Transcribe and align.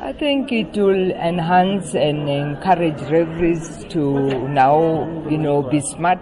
I 0.00 0.12
think 0.12 0.52
it 0.52 0.76
will 0.76 1.10
enhance 1.12 1.94
and 1.94 2.28
encourage 2.28 3.00
referees 3.10 3.84
to 3.90 4.48
now, 4.48 5.28
you 5.28 5.38
know, 5.38 5.62
be 5.62 5.80
smart 5.80 6.20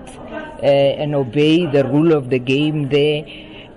uh, 0.63 0.67
and 0.67 1.15
obey 1.15 1.67
the 1.67 1.85
rule 1.85 2.13
of 2.13 2.31
the 2.31 2.39
game 2.39 2.89
there. 2.89 3.25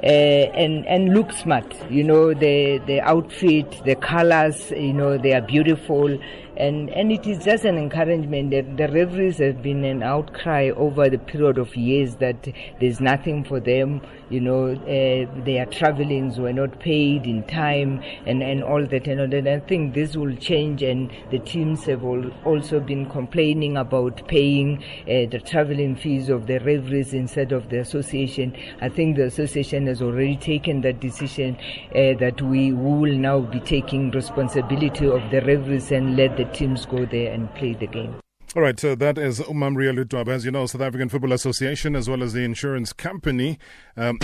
Uh, 0.03 0.45
and 0.53 0.85
and 0.85 1.15
look 1.15 1.33
smart. 1.33 1.65
You 1.89 2.03
know 2.03 2.31
the 2.31 2.79
the 2.85 3.01
outfit, 3.01 3.81
the 3.83 3.95
colors. 3.95 4.69
You 4.69 4.93
know 4.93 5.17
they 5.17 5.33
are 5.33 5.41
beautiful, 5.41 6.19
and 6.55 6.91
and 6.91 7.11
it 7.11 7.25
is 7.25 7.43
just 7.43 7.65
an 7.65 7.79
encouragement 7.79 8.51
that 8.51 8.77
the 8.77 8.93
referees 8.93 9.39
have 9.39 9.63
been 9.63 9.83
an 9.83 10.03
outcry 10.03 10.69
over 10.69 11.09
the 11.09 11.17
period 11.17 11.57
of 11.57 11.75
years 11.75 12.15
that 12.17 12.47
there's 12.79 13.01
nothing 13.01 13.43
for 13.43 13.59
them 13.59 14.01
you 14.29 14.39
know 14.39 14.71
uh, 14.71 15.43
their 15.45 15.65
travelings 15.65 16.37
were 16.37 16.53
not 16.53 16.79
paid 16.79 17.25
in 17.25 17.43
time 17.43 18.01
and 18.25 18.43
and 18.43 18.63
all 18.63 18.85
that 18.85 19.07
and, 19.07 19.33
and 19.33 19.47
I 19.47 19.59
think 19.59 19.93
this 19.93 20.15
will 20.15 20.35
change 20.35 20.83
and 20.83 21.11
the 21.31 21.39
teams 21.39 21.85
have 21.85 22.03
all 22.03 22.23
also 22.45 22.79
been 22.79 23.05
complaining 23.09 23.77
about 23.77 24.27
paying 24.27 24.83
uh, 25.03 25.29
the 25.31 25.41
travelling 25.43 25.95
fees 25.95 26.29
of 26.29 26.47
the 26.47 26.59
referees 26.59 27.13
instead 27.13 27.51
of 27.51 27.69
the 27.69 27.79
association 27.79 28.55
I 28.81 28.89
think 28.89 29.15
the 29.15 29.25
association 29.25 29.87
has 29.87 30.01
already 30.01 30.37
taken 30.37 30.81
that 30.81 30.99
decision 30.99 31.57
uh, 31.91 32.13
that 32.19 32.41
we 32.41 32.73
will 32.73 33.15
now 33.15 33.39
be 33.39 33.59
taking 33.59 34.11
responsibility 34.11 35.07
of 35.07 35.29
the 35.31 35.41
referees 35.41 35.91
and 35.91 36.15
let 36.15 36.37
the 36.37 36.45
teams 36.45 36.85
go 36.85 37.05
there 37.05 37.33
and 37.33 37.53
play 37.55 37.73
the 37.73 37.87
game. 37.87 38.15
All 38.57 38.63
right, 38.63 38.79
so 38.79 38.95
that 38.95 39.19
is 39.19 39.39
Umamria 39.39 39.95
Ledwaba. 39.95 40.29
As 40.29 40.43
you 40.43 40.49
know, 40.49 40.65
South 40.65 40.81
African 40.81 41.09
Football 41.09 41.31
Association, 41.33 41.95
as 41.95 42.09
well 42.09 42.23
as 42.23 42.33
the 42.33 42.41
insurance 42.43 42.91
company, 42.91 43.59
um, 43.95 44.17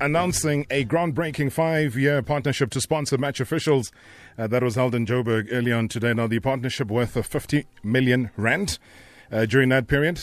announcing 0.00 0.66
a 0.70 0.84
groundbreaking 0.84 1.50
five 1.50 1.96
year 1.96 2.22
partnership 2.22 2.70
to 2.70 2.80
sponsor 2.80 3.18
match 3.18 3.40
officials. 3.40 3.90
Uh, 4.38 4.46
that 4.46 4.62
was 4.62 4.76
held 4.76 4.94
in 4.94 5.04
Joburg 5.04 5.48
earlier 5.50 5.74
on 5.74 5.88
today. 5.88 6.14
Now, 6.14 6.28
the 6.28 6.38
partnership 6.38 6.92
worth 6.92 7.16
of 7.16 7.26
50 7.26 7.66
million 7.82 8.30
rand 8.36 8.78
uh, 9.32 9.46
during 9.46 9.70
that 9.70 9.88
period. 9.88 10.20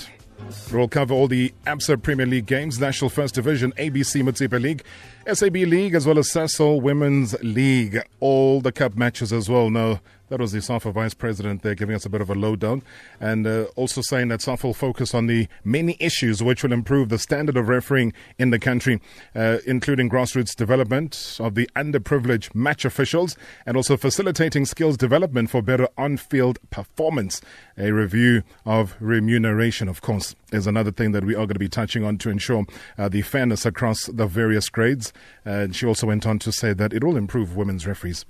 We'll 0.71 0.87
cover 0.87 1.13
all 1.13 1.27
the 1.27 1.53
ABSA 1.67 2.01
Premier 2.01 2.25
League 2.25 2.45
games, 2.45 2.79
National 2.79 3.09
First 3.09 3.35
Division, 3.35 3.73
ABC 3.73 4.21
Motsepe 4.21 4.61
League, 4.61 4.83
SAB 5.31 5.55
League, 5.55 5.95
as 5.95 6.07
well 6.07 6.17
as 6.17 6.29
Sasol 6.29 6.81
Women's 6.81 7.35
League. 7.41 7.99
All 8.21 8.61
the 8.61 8.71
cup 8.71 8.95
matches 8.95 9.33
as 9.33 9.49
well. 9.49 9.69
Now, 9.69 9.99
that 10.35 10.41
was 10.41 10.51
the 10.51 10.61
SAFA 10.61 10.91
Vice 10.91 11.13
President 11.13 11.61
there 11.61 11.75
giving 11.75 11.95
us 11.95 12.05
a 12.05 12.09
bit 12.09 12.19
of 12.19 12.29
a 12.29 12.35
lowdown 12.35 12.81
and 13.21 13.47
uh, 13.47 13.67
also 13.77 14.01
saying 14.01 14.27
that 14.27 14.41
SAFA 14.41 14.67
will 14.67 14.73
focus 14.73 15.13
on 15.13 15.27
the 15.27 15.47
many 15.63 15.95
issues 15.97 16.43
which 16.43 16.61
will 16.61 16.73
improve 16.73 17.07
the 17.07 17.17
standard 17.17 17.55
of 17.55 17.69
refereeing 17.69 18.11
in 18.37 18.49
the 18.49 18.59
country, 18.59 18.99
uh, 19.33 19.59
including 19.65 20.09
grassroots 20.09 20.53
development 20.53 21.37
of 21.39 21.55
the 21.55 21.69
underprivileged 21.77 22.53
match 22.53 22.83
officials 22.83 23.37
and 23.65 23.77
also 23.77 23.95
facilitating 23.95 24.65
skills 24.65 24.97
development 24.97 25.49
for 25.49 25.61
better 25.61 25.87
on 25.97 26.17
field 26.17 26.59
performance. 26.69 27.39
A 27.77 27.91
review 27.91 28.43
of 28.65 28.97
remuneration, 28.99 29.87
of 29.87 30.01
course, 30.01 30.35
is 30.51 30.67
another 30.67 30.91
thing 30.91 31.13
that 31.13 31.23
we 31.23 31.33
are 31.33 31.47
going 31.47 31.53
to 31.53 31.59
be 31.59 31.69
touching 31.69 32.03
on 32.03 32.17
to 32.17 32.29
ensure 32.29 32.65
uh, 32.97 33.07
the 33.07 33.21
fairness 33.21 33.65
across 33.65 34.07
the 34.07 34.27
various 34.27 34.67
grades. 34.67 35.13
And 35.45 35.73
she 35.73 35.85
also 35.85 36.07
went 36.07 36.27
on 36.27 36.39
to 36.39 36.51
say 36.51 36.73
that 36.73 36.91
it 36.91 37.05
will 37.05 37.15
improve 37.15 37.55
women's 37.55 37.87
referees. 37.87 38.25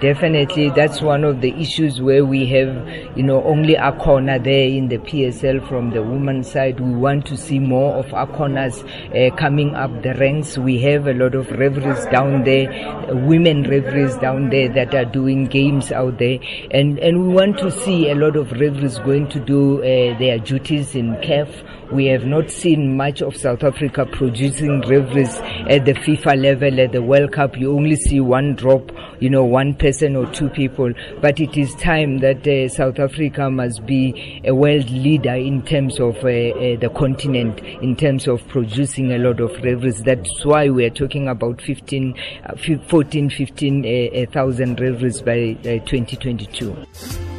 Definitely, 0.00 0.70
that's 0.70 1.00
one 1.00 1.22
of 1.22 1.40
the 1.40 1.52
issues 1.60 2.00
where 2.00 2.24
we 2.24 2.46
have, 2.46 3.16
you 3.16 3.22
know, 3.22 3.42
only 3.44 3.74
Akona 3.74 4.42
there 4.42 4.66
in 4.68 4.88
the 4.88 4.98
PSL 4.98 5.66
from 5.68 5.90
the 5.90 6.02
women's 6.02 6.50
side. 6.50 6.80
We 6.80 6.92
want 6.92 7.26
to 7.26 7.36
see 7.36 7.60
more 7.60 7.94
of 7.94 8.12
our 8.12 8.26
corners 8.26 8.82
uh, 8.82 9.30
coming 9.36 9.74
up 9.76 10.02
the 10.02 10.14
ranks. 10.14 10.58
We 10.58 10.80
have 10.80 11.06
a 11.06 11.14
lot 11.14 11.36
of 11.36 11.50
referees 11.52 12.04
down 12.06 12.42
there, 12.42 12.66
women 13.14 13.62
referees 13.62 14.16
down 14.16 14.50
there 14.50 14.68
that 14.70 14.92
are 14.94 15.04
doing 15.04 15.46
games 15.46 15.92
out 15.92 16.18
there, 16.18 16.38
and 16.72 16.98
and 16.98 17.28
we 17.28 17.34
want 17.34 17.58
to 17.58 17.70
see 17.70 18.10
a 18.10 18.14
lot 18.16 18.34
of 18.36 18.50
referees 18.52 18.98
going 18.98 19.28
to 19.28 19.38
do 19.38 19.78
uh, 19.78 20.18
their 20.18 20.38
duties 20.38 20.94
in 20.96 21.14
CAF 21.22 21.48
we 21.92 22.06
have 22.06 22.24
not 22.24 22.50
seen 22.50 22.96
much 22.96 23.20
of 23.20 23.36
South 23.36 23.62
Africa 23.62 24.06
producing 24.06 24.80
referees 24.80 25.36
at 25.68 25.84
the 25.84 25.92
FIFA 25.92 26.40
level 26.40 26.80
at 26.80 26.92
the 26.92 27.02
World 27.02 27.32
Cup. 27.32 27.56
You 27.56 27.72
only 27.74 27.96
see 27.96 28.20
one 28.20 28.54
drop, 28.54 28.90
you 29.20 29.28
know, 29.28 29.44
one 29.44 29.74
person 29.74 30.16
or 30.16 30.30
two 30.32 30.48
people. 30.48 30.92
But 31.20 31.40
it 31.40 31.56
is 31.56 31.74
time 31.74 32.18
that 32.18 32.46
uh, 32.46 32.68
South 32.68 32.98
Africa 32.98 33.50
must 33.50 33.84
be 33.84 34.40
a 34.44 34.54
world 34.54 34.88
leader 34.90 35.34
in 35.34 35.62
terms 35.62 36.00
of 36.00 36.16
uh, 36.16 36.28
uh, 36.28 36.76
the 36.78 36.90
continent, 36.96 37.60
in 37.60 37.96
terms 37.96 38.26
of 38.26 38.46
producing 38.48 39.12
a 39.12 39.18
lot 39.18 39.40
of 39.40 39.50
referees. 39.62 40.02
That's 40.02 40.44
why 40.44 40.70
we 40.70 40.84
are 40.84 40.90
talking 40.90 41.28
about 41.28 41.60
15, 41.60 42.14
uh, 42.46 42.78
14, 42.88 43.30
15,000 43.30 44.80
uh, 44.80 44.82
referees 44.82 45.20
by 45.20 45.54
2022. 45.62 47.31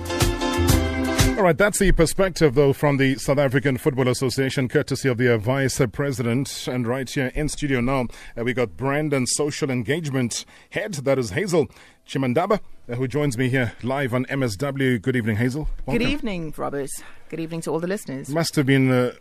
All 1.44 1.48
right, 1.48 1.58
that's 1.58 1.80
the 1.80 1.92
perspective, 1.92 2.56
though, 2.56 2.72
from 2.72 2.96
the 2.96 3.16
South 3.16 3.38
African 3.38 3.78
Football 3.78 4.08
Association, 4.08 4.70
courtesy 4.70 5.10
of 5.10 5.18
the 5.18 5.38
Vice 5.38 5.82
President. 5.92 6.70
And 6.72 6.88
right 6.88 7.10
here 7.10 7.34
in 7.36 7.50
studio 7.50 7.82
now, 7.82 8.08
uh, 8.38 8.46
we 8.46 8.54
got 8.54 8.78
brand 8.78 9.12
and 9.12 9.28
social 9.28 9.70
engagement 9.70 10.46
head, 10.70 10.94
that 10.94 11.20
is 11.20 11.32
Hazel 11.32 11.68
Chinambada, 12.08 12.62
uh, 12.88 12.96
who 12.96 13.10
joins 13.10 13.38
me 13.38 13.50
here 13.50 13.74
live 13.84 14.14
on 14.14 14.24
MSW. 14.28 15.02
Good 15.02 15.18
evening, 15.18 15.36
Hazel. 15.36 15.68
Welcome. 15.86 16.00
Good 16.00 16.10
evening, 16.10 16.54
Robert. 16.56 16.92
Good 17.28 17.42
evening 17.42 17.60
to 17.64 17.72
all 17.72 17.82
the 17.82 17.88
listeners. 17.88 18.30
Must 18.30 18.56
have 18.56 18.66
been. 18.66 18.90
Uh, 18.90 19.12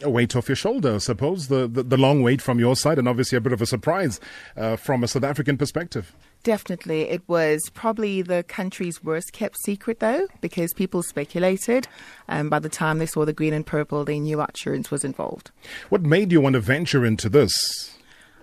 a 0.00 0.10
weight 0.10 0.34
off 0.34 0.48
your 0.48 0.56
shoulder, 0.56 0.96
I 0.96 0.98
suppose, 0.98 1.46
the, 1.46 1.68
the, 1.68 1.84
the, 1.84 1.96
long 1.96 2.22
wait 2.22 2.42
from 2.42 2.58
your 2.58 2.74
side, 2.74 2.98
and 2.98 3.06
obviously 3.06 3.38
a 3.38 3.40
bit 3.40 3.52
of 3.52 3.62
a 3.62 3.66
surprise 3.66 4.18
uh, 4.56 4.74
from 4.74 5.04
a 5.04 5.06
South 5.08 5.22
African 5.22 5.56
perspective. 5.56 6.12
Definitely. 6.42 7.02
It 7.02 7.22
was 7.28 7.60
probably 7.72 8.20
the 8.20 8.42
country's 8.42 9.02
worst 9.02 9.32
kept 9.32 9.56
secret, 9.64 10.00
though, 10.00 10.26
because 10.40 10.72
people 10.72 11.02
speculated. 11.02 11.86
And 12.26 12.50
by 12.50 12.58
the 12.58 12.68
time 12.68 12.98
they 12.98 13.06
saw 13.06 13.24
the 13.24 13.32
green 13.32 13.54
and 13.54 13.64
purple, 13.64 14.04
they 14.04 14.18
knew 14.18 14.38
Outsurance 14.38 14.90
was 14.90 15.04
involved. 15.04 15.52
What 15.88 16.02
made 16.02 16.32
you 16.32 16.40
want 16.40 16.54
to 16.54 16.60
venture 16.60 17.04
into 17.04 17.28
this? 17.28 17.52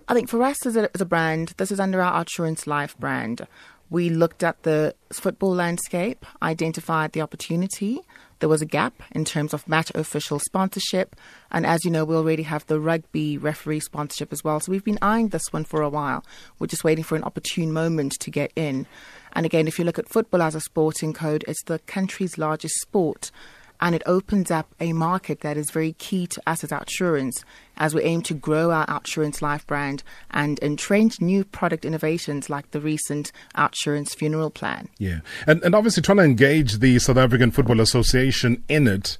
I 0.08 0.14
think 0.14 0.30
for 0.30 0.42
us 0.42 0.66
as 0.66 0.76
a, 0.78 0.90
as 0.96 1.02
a 1.02 1.06
brand, 1.06 1.54
this 1.58 1.72
is 1.72 1.80
under 1.80 2.02
our 2.02 2.24
Outsurance 2.24 2.66
Life 2.66 2.98
brand. 2.98 3.46
We 3.90 4.10
looked 4.10 4.44
at 4.44 4.64
the 4.64 4.96
football 5.12 5.54
landscape, 5.54 6.26
identified 6.42 7.12
the 7.12 7.22
opportunity, 7.22 8.02
there 8.40 8.50
was 8.50 8.62
a 8.62 8.66
gap 8.66 8.94
in 9.12 9.26
terms 9.26 9.54
of 9.54 9.68
match 9.68 9.92
official 9.96 10.40
sponsorship. 10.40 11.16
And 11.52 11.66
as 11.66 11.84
you 11.84 11.92
know, 11.92 12.06
we 12.06 12.16
already 12.16 12.44
have 12.44 12.66
the 12.68 12.80
rugby 12.80 13.38
referee 13.38 13.82
sponsorship 13.82 14.32
as 14.32 14.44
well. 14.44 14.60
So 14.60 14.72
we've 14.72 14.84
been 14.84 15.00
eyeing 15.02 15.30
this 15.30 15.52
one 15.52 15.64
for 15.64 15.82
a 15.82 15.90
while. 15.90 16.24
We're 16.58 16.68
just 16.68 16.84
waiting 16.84 17.04
for 17.04 17.16
an 17.16 17.24
opportune 17.24 17.72
moment 17.72 18.14
to 18.20 18.32
get 18.32 18.52
in. 18.56 18.86
And 19.34 19.46
again, 19.46 19.68
if 19.68 19.78
you 19.78 19.86
look 19.86 20.00
at 20.00 20.10
football 20.10 20.42
as 20.42 20.56
a 20.56 20.62
sporting 20.62 21.14
code, 21.14 21.44
it's 21.48 21.64
the 21.66 21.80
country's 21.80 22.38
largest 22.38 22.76
sport 22.82 23.32
and 23.82 23.96
it 23.96 24.04
opens 24.06 24.52
up 24.52 24.74
a 24.80 24.94
market 24.94 25.42
that 25.42 25.58
is 25.58 25.72
very 25.72 25.94
key 25.94 26.28
to 26.28 26.42
us 26.48 26.64
as 26.64 26.70
Outsurance 26.70 27.44
as 27.78 27.96
we 27.96 28.04
aim 28.04 28.22
to 28.24 28.34
grow 28.34 28.72
our 28.72 28.86
Outsurance 28.88 29.42
Life 29.42 29.66
brand 29.66 30.04
and 30.32 30.60
entrench 30.60 31.22
new 31.22 31.44
product 31.44 31.86
innovations 31.86 32.50
like 32.50 32.72
the 32.72 32.82
recent 32.82 33.32
Outsurance 33.56 34.16
Funeral 34.16 34.50
Plan. 34.50 34.90
Yeah, 34.98 35.20
and, 35.48 35.64
and 35.64 35.76
obviously 35.76 36.04
trying 36.04 36.18
to 36.18 36.24
engage 36.24 36.80
the 36.80 37.00
South 37.00 37.18
African 37.18 37.52
Football 37.52 37.80
Association 37.80 38.64
in 38.68 38.88
it 38.88 39.18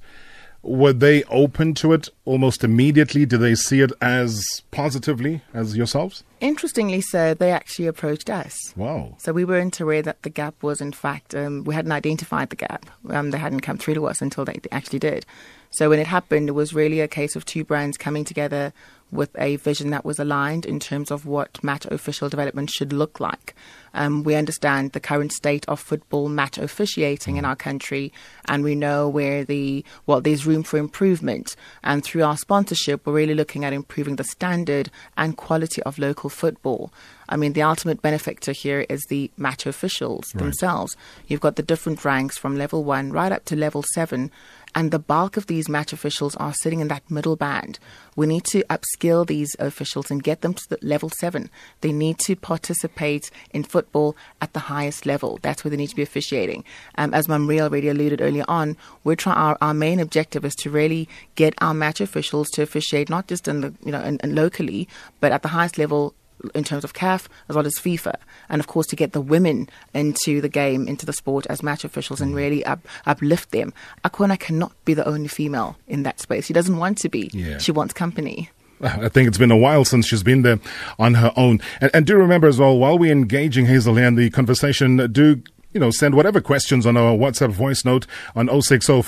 were 0.62 0.92
they 0.92 1.24
open 1.24 1.74
to 1.74 1.92
it 1.92 2.08
almost 2.24 2.64
immediately? 2.64 3.24
Do 3.24 3.38
they 3.38 3.54
see 3.54 3.80
it 3.80 3.92
as 4.00 4.62
positively 4.70 5.42
as 5.54 5.76
yourselves? 5.76 6.22
Interestingly, 6.40 7.02
so 7.02 7.34
they 7.34 7.52
actually 7.52 7.86
approached 7.86 8.30
us. 8.30 8.74
Wow! 8.74 9.14
So 9.18 9.32
we 9.32 9.44
weren't 9.44 9.78
aware 9.78 10.02
that 10.02 10.22
the 10.22 10.30
gap 10.30 10.62
was, 10.62 10.80
in 10.80 10.92
fact, 10.92 11.34
um, 11.34 11.64
we 11.64 11.74
hadn't 11.74 11.92
identified 11.92 12.50
the 12.50 12.56
gap. 12.56 12.86
Um, 13.10 13.30
they 13.30 13.38
hadn't 13.38 13.60
come 13.60 13.76
through 13.76 13.94
to 13.94 14.06
us 14.06 14.22
until 14.22 14.44
they 14.46 14.58
actually 14.72 15.00
did. 15.00 15.26
So 15.70 15.88
when 15.88 16.00
it 16.00 16.08
happened, 16.08 16.48
it 16.48 16.52
was 16.52 16.74
really 16.74 17.00
a 17.00 17.08
case 17.08 17.36
of 17.36 17.44
two 17.44 17.64
brands 17.64 17.96
coming 17.96 18.24
together 18.24 18.72
with 19.12 19.30
a 19.38 19.56
vision 19.56 19.90
that 19.90 20.04
was 20.04 20.18
aligned 20.18 20.64
in 20.64 20.78
terms 20.78 21.10
of 21.10 21.26
what 21.26 21.62
match 21.64 21.84
official 21.86 22.28
development 22.28 22.70
should 22.70 22.92
look 22.92 23.20
like. 23.20 23.54
Um, 23.92 24.22
we 24.22 24.36
understand 24.36 24.92
the 24.92 25.00
current 25.00 25.32
state 25.32 25.64
of 25.68 25.80
football 25.80 26.28
match 26.28 26.58
officiating 26.58 27.36
in 27.36 27.44
our 27.44 27.56
country, 27.56 28.12
and 28.46 28.62
we 28.62 28.76
know 28.76 29.08
where 29.08 29.44
the 29.44 29.84
well, 30.06 30.20
there's 30.20 30.46
room 30.46 30.62
for 30.62 30.78
improvement. 30.78 31.56
And 31.82 32.04
through 32.04 32.22
our 32.22 32.36
sponsorship, 32.36 33.04
we're 33.04 33.14
really 33.14 33.34
looking 33.34 33.64
at 33.64 33.72
improving 33.72 34.16
the 34.16 34.24
standard 34.24 34.90
and 35.16 35.36
quality 35.36 35.82
of 35.82 35.98
local 35.98 36.30
football. 36.30 36.92
I 37.28 37.36
mean, 37.36 37.52
the 37.52 37.62
ultimate 37.62 38.02
benefactor 38.02 38.52
here 38.52 38.86
is 38.88 39.04
the 39.08 39.30
match 39.36 39.66
officials 39.66 40.34
right. 40.34 40.42
themselves. 40.42 40.96
You've 41.26 41.40
got 41.40 41.56
the 41.56 41.62
different 41.62 42.04
ranks 42.04 42.36
from 42.38 42.56
level 42.56 42.84
one 42.84 43.12
right 43.12 43.32
up 43.32 43.44
to 43.46 43.56
level 43.56 43.84
seven 43.94 44.30
and 44.74 44.90
the 44.90 44.98
bulk 44.98 45.36
of 45.36 45.46
these 45.46 45.68
match 45.68 45.92
officials 45.92 46.36
are 46.36 46.54
sitting 46.54 46.80
in 46.80 46.88
that 46.88 47.10
middle 47.10 47.36
band. 47.36 47.78
We 48.16 48.26
need 48.26 48.44
to 48.46 48.62
upskill 48.64 49.26
these 49.26 49.54
officials 49.58 50.10
and 50.10 50.22
get 50.22 50.42
them 50.42 50.54
to 50.54 50.68
the 50.68 50.78
level 50.82 51.08
seven. 51.08 51.50
They 51.80 51.92
need 51.92 52.18
to 52.20 52.36
participate 52.36 53.30
in 53.52 53.64
football 53.64 54.16
at 54.40 54.52
the 54.52 54.60
highest 54.60 55.06
level. 55.06 55.38
That's 55.42 55.64
where 55.64 55.70
they 55.70 55.76
need 55.76 55.90
to 55.90 55.96
be 55.96 56.02
officiating. 56.02 56.64
Um, 56.96 57.14
as 57.14 57.26
Mamri 57.26 57.60
already 57.60 57.88
alluded 57.88 58.20
earlier 58.20 58.44
on, 58.48 58.76
we're 59.04 59.16
trying. 59.16 59.36
Our, 59.36 59.56
our 59.60 59.74
main 59.74 60.00
objective 60.00 60.44
is 60.44 60.54
to 60.56 60.70
really 60.70 61.08
get 61.34 61.54
our 61.58 61.72
match 61.72 62.00
officials 62.00 62.50
to 62.50 62.62
officiate 62.62 63.08
not 63.08 63.26
just 63.26 63.48
in 63.48 63.60
the 63.62 63.74
you 63.84 63.92
know 63.92 64.02
in 64.02 64.18
locally, 64.34 64.88
but 65.20 65.32
at 65.32 65.42
the 65.42 65.48
highest 65.48 65.78
level 65.78 66.14
in 66.54 66.64
terms 66.64 66.84
of 66.84 66.94
CAF 66.94 67.26
as 67.48 67.56
well 67.56 67.66
as 67.66 67.74
FIFA, 67.74 68.14
and 68.48 68.60
of 68.60 68.66
course 68.66 68.86
to 68.88 68.96
get 68.96 69.12
the 69.12 69.20
women 69.20 69.68
into 69.94 70.40
the 70.40 70.48
game, 70.48 70.88
into 70.88 71.06
the 71.06 71.12
sport 71.12 71.46
as 71.48 71.62
match 71.62 71.84
officials 71.84 72.20
and 72.20 72.32
mm. 72.32 72.36
really 72.36 72.64
up, 72.64 72.80
uplift 73.06 73.50
them. 73.50 73.72
Akona 74.04 74.38
cannot 74.38 74.72
be 74.84 74.94
the 74.94 75.06
only 75.06 75.28
female 75.28 75.76
in 75.86 76.02
that 76.04 76.20
space. 76.20 76.46
She 76.46 76.52
doesn't 76.52 76.76
want 76.76 76.98
to 76.98 77.08
be. 77.08 77.30
Yeah. 77.32 77.58
She 77.58 77.72
wants 77.72 77.94
company. 77.94 78.50
I 78.82 79.10
think 79.10 79.28
it's 79.28 79.38
been 79.38 79.50
a 79.50 79.56
while 79.56 79.84
since 79.84 80.06
she's 80.06 80.22
been 80.22 80.42
there 80.42 80.58
on 80.98 81.14
her 81.14 81.32
own. 81.36 81.60
And, 81.82 81.90
and 81.92 82.06
do 82.06 82.16
remember 82.16 82.48
as 82.48 82.58
well, 82.58 82.78
while 82.78 82.98
we're 82.98 83.12
engaging 83.12 83.66
Hazel 83.66 83.94
here 83.94 84.06
in 84.06 84.14
the 84.14 84.30
conversation, 84.30 84.96
do 85.12 85.42
you 85.72 85.80
know, 85.80 85.90
send 85.90 86.14
whatever 86.14 86.40
questions 86.40 86.84
on 86.84 86.96
our 86.96 87.16
WhatsApp 87.16 87.50
voice 87.50 87.84
note 87.84 88.06
on 88.34 88.48
060 88.60 89.02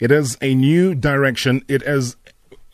It 0.00 0.12
is 0.12 0.38
a 0.42 0.54
new 0.54 0.94
direction. 0.94 1.64
It 1.68 1.82
is 1.82 2.16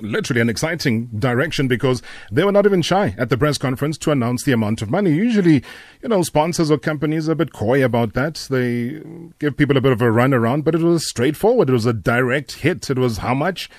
literally 0.01 0.41
an 0.41 0.49
exciting 0.49 1.07
direction 1.19 1.69
because 1.69 2.03
they 2.31 2.45
were 2.45 2.53
not 2.53 2.67
even 2.67 2.83
shy 2.83 3.15
at 3.19 3.29
the 3.29 3.39
press 3.39 3.59
conference 3.59 3.99
to 3.99 4.11
announce 4.11 4.45
the 4.45 4.53
amount 4.53 4.83
of 4.83 4.91
money. 4.91 5.13
Usually, 5.13 5.63
you 6.03 6.09
know, 6.09 6.23
sponsors 6.23 6.71
or 6.71 6.79
companies 6.79 7.29
are 7.29 7.33
a 7.33 7.37
bit 7.37 7.53
coy 7.53 7.85
about 7.85 8.15
that. 8.15 8.47
They 8.51 9.03
give 9.39 9.57
people 9.57 9.77
a 9.77 9.81
bit 9.81 9.93
of 9.93 10.03
a 10.03 10.11
run 10.11 10.35
around, 10.35 10.65
but 10.65 10.75
it 10.75 10.83
was 10.83 11.09
straightforward. 11.09 11.69
It 11.69 11.75
was 11.75 11.87
a 11.87 11.93
direct 11.93 12.53
hit. 12.61 12.91
It 12.91 12.99
was 12.99 13.19
how 13.19 13.35
much? 13.35 13.71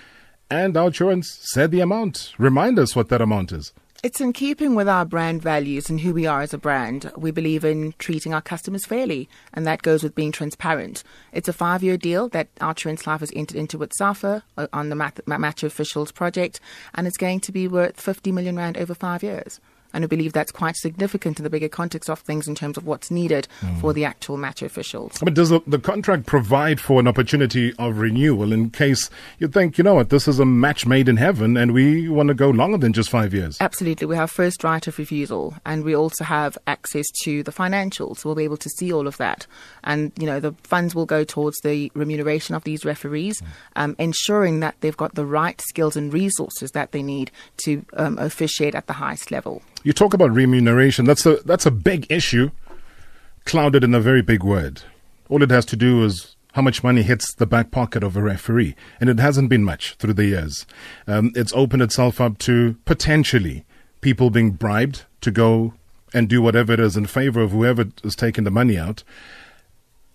And 0.50 0.76
OUTsurance 0.76 1.26
said 1.26 1.72
the 1.72 1.80
amount. 1.80 2.34
Remind 2.38 2.78
us 2.78 2.96
what 2.96 3.10
that 3.10 3.22
amount 3.22 3.52
is. 3.52 3.74
It's 4.04 4.20
in 4.20 4.34
keeping 4.34 4.74
with 4.74 4.90
our 4.90 5.06
brand 5.06 5.44
values 5.44 5.88
and 5.88 6.00
who 6.00 6.12
we 6.12 6.26
are 6.26 6.42
as 6.42 6.56
a 6.56 6.58
brand. 6.58 7.12
We 7.16 7.30
believe 7.30 7.64
in 7.64 7.94
treating 8.00 8.34
our 8.34 8.42
customers 8.42 8.84
fairly, 8.84 9.30
and 9.54 9.68
that 9.68 9.84
goes 9.84 10.02
with 10.02 10.16
being 10.16 10.32
transparent. 10.32 11.04
It's 11.32 11.48
a 11.48 11.54
five 11.54 11.84
year 11.84 11.98
deal 11.98 12.28
that 12.30 12.54
OUTsurance 12.56 13.06
Life 13.06 13.20
has 13.20 13.32
entered 13.36 13.58
into 13.58 13.78
with 13.78 13.94
SAFA 13.94 14.42
uh, 14.58 14.66
on 14.74 14.90
the 14.90 14.96
Match 14.96 15.62
Officials 15.62 16.12
project, 16.12 16.60
and 16.96 17.06
it's 17.06 17.16
going 17.16 17.42
to 17.42 17.52
be 17.52 17.68
worth 17.68 18.02
50 18.02 18.32
million 18.32 18.56
Rand 18.56 18.76
over 18.76 18.96
five 18.96 19.22
years. 19.22 19.60
And 19.94 20.04
I 20.04 20.08
believe 20.08 20.34
that's 20.34 20.52
quite 20.52 20.76
significant 20.76 21.40
in 21.40 21.44
the 21.44 21.50
bigger 21.50 21.70
context 21.70 22.10
of 22.10 22.20
things 22.20 22.48
in 22.48 22.56
terms 22.56 22.78
of 22.78 22.86
what's 22.86 23.12
needed 23.12 23.48
mm. 23.62 23.80
for 23.82 23.94
the 23.94 24.06
actual 24.06 24.38
match 24.38 24.62
officials. 24.62 25.18
But 25.22 25.34
does 25.34 25.50
the, 25.50 25.62
the 25.68 25.80
contract 25.80 26.26
provide 26.26 26.80
for 26.80 27.00
an 27.00 27.08
opportunity 27.08 27.74
of 27.78 27.98
renewal 27.98 28.54
in 28.54 28.70
case 28.70 29.10
you 29.40 29.48
think, 29.48 29.78
you 29.78 29.84
know 29.84 29.96
what, 29.96 30.10
this 30.10 30.28
is 30.28 30.40
a 30.40 30.46
match 30.46 30.86
made 30.86 31.10
in 31.10 31.18
heaven 31.18 31.58
and 31.58 31.74
we 31.74 32.08
want 32.10 32.28
to 32.28 32.34
go 32.34 32.50
longer 32.50 32.78
than 32.78 32.94
just 32.94 33.10
five 33.10 33.34
years? 33.34 33.58
Absolutely. 33.60 34.08
We 34.08 34.16
have 34.16 34.32
first 34.32 34.64
right 34.64 34.86
of 34.86 34.98
refusal 34.98 35.56
and 35.66 35.84
we 35.84 35.96
also 35.96 36.24
have 36.24 36.58
access 36.68 37.06
to 37.24 37.44
the 37.44 37.52
financials. 37.52 38.24
We'll 38.24 38.36
be 38.36 38.44
able 38.44 38.58
to 38.58 38.70
see 38.70 38.92
all 38.94 39.08
of 39.08 39.18
that. 39.18 39.48
And, 39.84 40.12
you 40.18 40.26
know, 40.26 40.40
the 40.40 40.54
funds 40.64 40.96
will 40.96 41.06
go 41.06 41.24
towards 41.24 41.60
the 41.62 41.92
remuneration 41.96 42.56
of 42.56 42.64
these 42.64 42.86
referees, 42.86 43.42
mm. 43.42 43.48
um, 43.76 43.96
ensuring 44.00 44.60
that 44.62 44.76
they've 44.82 44.98
got 44.98 45.16
the 45.16 45.26
right 45.26 45.60
skills 45.62 45.96
and 45.96 46.14
resources 46.14 46.72
that 46.72 46.92
they 46.92 47.04
need 47.04 47.32
to 47.66 47.86
um, 47.94 48.18
officiate 48.18 48.76
at 48.76 48.88
the 48.88 48.94
highest 48.94 49.32
level. 49.32 49.62
You 49.84 49.94
talk 49.94 50.14
about 50.14 50.32
remuneration. 50.32 51.06
That's 51.06 51.26
a 51.26 51.38
that's 51.38 51.66
a 51.66 51.72
big 51.72 52.06
issue, 52.12 52.52
clouded 53.46 53.84
in 53.84 53.96
a 53.96 54.00
very 54.00 54.22
big 54.22 54.44
word. 54.44 54.84
All 55.30 55.42
it 55.42 55.50
has 55.50 55.66
to 55.66 55.76
do 55.76 56.04
is 56.04 56.36
how 56.54 56.62
much 56.62 56.84
money 56.84 57.02
hits 57.02 57.34
the 57.34 57.46
back 57.46 57.72
pocket 57.72 58.04
of 58.04 58.16
a 58.16 58.22
referee, 58.22 58.76
and 59.00 59.10
it 59.10 59.20
hasn't 59.20 59.50
been 59.50 59.64
much 59.64 59.96
through 59.96 60.14
the 60.14 60.26
years. 60.26 60.66
Um, 61.08 61.32
it's 61.36 61.54
opened 61.54 61.82
itself 61.82 62.20
up 62.22 62.38
to 62.40 62.76
potentially 62.86 63.66
people 64.02 64.30
being 64.30 64.52
bribed 64.52 65.06
to 65.22 65.32
go 65.32 65.74
and 66.14 66.28
do 66.28 66.42
whatever 66.42 66.74
it 66.74 66.80
is 66.80 66.98
in 66.98 67.06
favor 67.06 67.42
of 67.42 67.52
whoever 67.52 67.86
is 68.04 68.16
taking 68.16 68.44
the 68.44 68.52
money 68.52 68.78
out. 68.78 69.04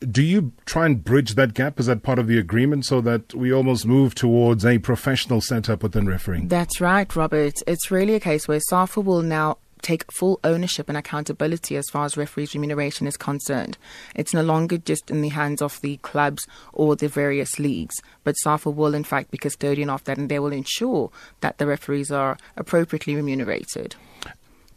Do 0.00 0.22
you 0.22 0.52
try 0.66 0.87
and 0.87 1.02
bridge 1.02 1.34
that 1.37 1.54
gap? 1.54 1.81
Is 1.81 1.87
that 1.87 2.02
part 2.02 2.19
of 2.19 2.26
the 2.26 2.38
agreement 2.38 2.84
so 2.84 3.00
that 3.00 3.34
we 3.34 3.52
almost 3.52 3.87
move 3.87 4.14
towards 4.14 4.64
a 4.64 4.78
professional 4.78 5.40
setup 5.40 5.82
within 5.82 6.06
refereeing? 6.06 6.48
That's 6.48 6.81
right, 6.81 7.14
Robert. 7.16 7.54
It's 7.66 7.90
really 7.90 8.14
a 8.14 8.20
case 8.20 8.46
where 8.46 8.60
SAFA 8.60 9.00
will 9.00 9.22
now 9.22 9.58
take 9.82 10.10
full 10.12 10.40
ownership 10.43 10.88
and 10.88 10.98
accountability 10.98 11.76
as 11.76 11.88
far 11.90 12.04
as 12.04 12.16
referees' 12.16 12.54
remuneration 12.54 13.06
is 13.06 13.16
concerned. 13.16 13.78
It's 14.14 14.34
no 14.34 14.43
longer 14.43 14.78
just 14.78 15.10
in 15.10 15.22
the 15.22 15.28
hands 15.28 15.62
of 15.62 15.81
the 15.81 15.99
clubs 15.99 16.46
or 16.72 16.96
the 16.96 17.08
various 17.08 17.58
leagues, 17.58 17.94
but 18.25 18.37
SAFA 18.38 18.70
will, 18.70 18.94
in 18.94 19.04
fact, 19.04 19.31
be 19.31 19.38
custodian 19.38 19.90
of 19.90 20.04
that 20.04 20.19
and 20.19 20.28
they 20.28 20.38
will 20.38 20.52
ensure 20.52 21.10
that 21.40 21.58
the 21.58 21.66
referees 21.66 22.10
are 22.10 22.37
appropriately 22.56 23.14
remunerated. 23.14 23.96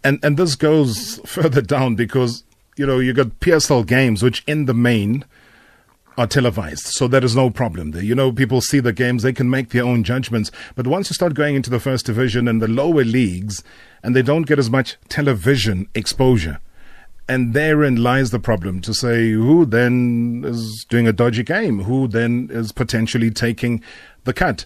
And 0.04 0.20
and 0.24 0.38
this 0.38 0.56
goes 0.56 1.20
further 1.26 1.62
down 1.62 1.96
because 1.96 2.44
you 2.80 2.86
know, 2.86 3.00
you 3.00 3.12
got 3.12 3.42
PSL 3.42 3.86
games, 3.86 4.24
which 4.24 4.42
in 4.48 4.64
the 4.64 4.74
main 4.74 5.26
are 6.18 6.26
televised. 6.26 6.86
So 6.86 7.10
there 7.10 7.26
is 7.26 7.36
no 7.36 7.50
problem 7.50 7.92
there. 7.92 8.02
You 8.02 8.16
know, 8.16 8.32
people 8.32 8.62
see 8.62 8.80
the 8.80 8.94
games, 8.94 9.22
they 9.22 9.34
can 9.34 9.50
make 9.50 9.72
their 9.72 9.84
own 9.84 10.06
judgments. 10.06 10.50
But 10.76 10.88
once 10.88 11.10
you 11.10 11.14
start 11.14 11.34
going 11.34 11.56
into 11.56 11.70
the 11.70 11.82
first 11.82 12.06
division 12.06 12.48
and 12.48 12.62
the 12.62 12.70
lower 12.70 13.04
leagues, 13.04 13.66
and 14.02 14.16
they 14.16 14.22
don't 14.22 14.48
get 14.48 14.60
as 14.60 14.70
much 14.70 14.96
television 15.10 15.90
exposure. 15.94 16.62
And 17.28 17.54
therein 17.54 18.02
lies 18.02 18.32
the 18.32 18.40
problem 18.40 18.80
to 18.82 18.94
say 18.94 19.32
who 19.32 19.66
then 19.66 20.46
is 20.48 20.86
doing 20.90 21.06
a 21.06 21.12
dodgy 21.12 21.44
game, 21.44 21.84
who 21.84 22.08
then 22.08 22.48
is 22.50 22.72
potentially 22.72 23.30
taking 23.30 23.84
the 24.24 24.32
cut. 24.34 24.64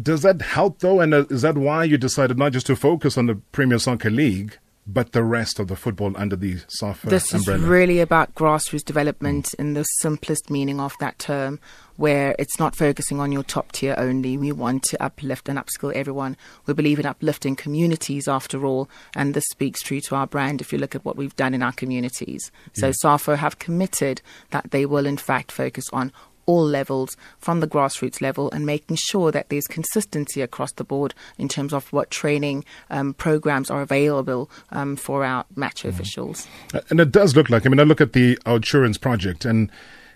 Does 0.00 0.20
that 0.20 0.42
help 0.42 0.80
though? 0.80 1.00
And 1.00 1.14
uh, 1.14 1.24
is 1.30 1.40
that 1.42 1.56
why 1.56 1.84
you 1.84 1.96
decided 1.96 2.36
not 2.36 2.52
just 2.52 2.66
to 2.66 2.76
focus 2.76 3.16
on 3.16 3.24
the 3.24 3.36
Premier 3.52 3.78
Soccer 3.78 4.10
League, 4.10 4.58
but 4.86 5.12
the 5.12 5.22
rest 5.22 5.58
of 5.58 5.68
the 5.68 5.76
football 5.76 6.12
under 6.16 6.36
the 6.36 6.58
SAFA 6.68 7.08
this 7.08 7.32
umbrella. 7.32 7.60
is 7.60 7.66
really 7.66 8.00
about 8.00 8.34
grassroots 8.34 8.84
development 8.84 9.46
mm. 9.46 9.60
in 9.60 9.74
the 9.74 9.84
simplest 9.84 10.50
meaning 10.50 10.78
of 10.78 10.94
that 11.00 11.18
term, 11.18 11.58
where 11.96 12.34
it's 12.38 12.58
not 12.58 12.76
focusing 12.76 13.18
on 13.18 13.32
your 13.32 13.42
top 13.42 13.72
tier 13.72 13.94
only. 13.96 14.36
We 14.36 14.52
want 14.52 14.82
to 14.84 15.02
uplift 15.02 15.48
and 15.48 15.58
upskill 15.58 15.92
everyone. 15.94 16.36
We 16.66 16.74
believe 16.74 16.98
in 16.98 17.06
uplifting 17.06 17.56
communities 17.56 18.28
after 18.28 18.66
all, 18.66 18.88
and 19.14 19.32
this 19.32 19.44
speaks 19.50 19.80
true 19.80 20.00
to 20.02 20.16
our 20.16 20.26
brand 20.26 20.60
if 20.60 20.72
you 20.72 20.78
look 20.78 20.94
at 20.94 21.04
what 21.04 21.16
we've 21.16 21.36
done 21.36 21.54
in 21.54 21.62
our 21.62 21.72
communities. 21.72 22.52
So 22.74 22.86
yeah. 22.86 22.92
SAFA 23.00 23.36
have 23.38 23.58
committed 23.58 24.20
that 24.50 24.70
they 24.70 24.84
will 24.84 25.06
in 25.06 25.16
fact 25.16 25.50
focus 25.50 25.84
on 25.92 26.12
all 26.46 26.64
levels 26.64 27.16
from 27.38 27.60
the 27.60 27.68
grassroots 27.68 28.20
level 28.20 28.50
and 28.50 28.66
making 28.66 28.96
sure 28.96 29.30
that 29.30 29.48
there's 29.48 29.66
consistency 29.66 30.42
across 30.42 30.72
the 30.72 30.84
board 30.84 31.14
in 31.38 31.48
terms 31.48 31.72
of 31.72 31.92
what 31.92 32.10
training 32.10 32.64
um, 32.90 33.14
programs 33.14 33.70
are 33.70 33.82
available 33.82 34.50
um, 34.70 34.96
for 34.96 35.24
our 35.24 35.44
match 35.56 35.82
mm. 35.82 35.88
officials. 35.88 36.46
And 36.90 37.00
it 37.00 37.12
does 37.12 37.36
look 37.36 37.50
like, 37.50 37.66
I 37.66 37.68
mean, 37.68 37.80
I 37.80 37.84
look 37.84 38.00
at 38.00 38.12
the 38.12 38.36
OUTsurance 38.46 39.00
project 39.00 39.44
and 39.44 39.70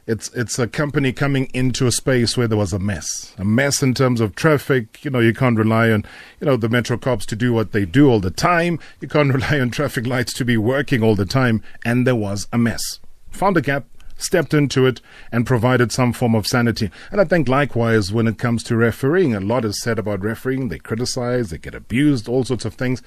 it's 0.08 0.32
it's 0.32 0.58
a 0.58 0.66
company 0.66 1.12
coming 1.12 1.50
into 1.52 1.86
a 1.86 1.92
space 1.92 2.34
where 2.34 2.48
there 2.48 2.56
was 2.56 2.72
a 2.72 2.78
mess, 2.78 3.34
a 3.36 3.44
mess 3.44 3.82
in 3.82 3.92
terms 3.92 4.22
of 4.22 4.34
traffic. 4.34 5.04
You 5.04 5.10
know, 5.10 5.20
you 5.20 5.34
can't 5.34 5.58
rely 5.58 5.90
on 5.90 6.02
you 6.40 6.46
know 6.46 6.56
the 6.56 6.70
metro 6.70 6.96
cops 6.96 7.26
to 7.26 7.36
do 7.36 7.52
what 7.52 7.72
they 7.72 7.84
do 7.84 8.08
all 8.08 8.18
the 8.18 8.30
time. 8.30 8.80
You 9.02 9.08
can't 9.08 9.32
rely 9.34 9.60
on 9.60 9.70
traffic 9.70 10.06
lights 10.06 10.32
to 10.34 10.46
be 10.46 10.56
working 10.56 11.02
all 11.02 11.14
the 11.14 11.26
time, 11.26 11.62
and 11.84 12.06
there 12.06 12.16
was 12.16 12.48
a 12.54 12.58
mess. 12.58 13.00
Found 13.32 13.58
a 13.58 13.60
gap, 13.60 13.84
stepped 14.18 14.52
into 14.52 14.86
it 14.86 15.00
and 15.32 15.46
provided 15.46 15.90
some 15.90 16.12
form 16.12 16.34
of 16.34 16.46
sanity. 16.46 16.90
And 17.10 17.20
I 17.20 17.24
think 17.24 17.48
likewise 17.48 18.12
when 18.12 18.26
it 18.26 18.38
comes 18.38 18.62
to 18.64 18.76
refereeing, 18.76 19.34
a 19.34 19.40
lot 19.40 19.64
is 19.64 19.80
said 19.80 19.98
about 19.98 20.20
refereeing. 20.20 20.68
They 20.68 20.78
criticize, 20.78 21.50
they 21.50 21.58
get 21.58 21.74
abused, 21.74 22.28
all 22.28 22.44
sorts 22.44 22.64
of 22.64 22.74
things. 22.74 23.02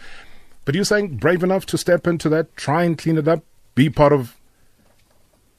But 0.66 0.76
you're 0.76 0.84
saying 0.84 1.18
brave 1.18 1.44
enough 1.44 1.66
to 1.68 1.78
step 1.78 2.08
into 2.08 2.30
that, 2.30 2.56
try 2.56 2.84
and 2.84 2.98
clean 2.98 3.18
it 3.18 3.28
up, 3.28 3.44
be 3.76 3.90
part 3.90 4.14
of 4.14 4.38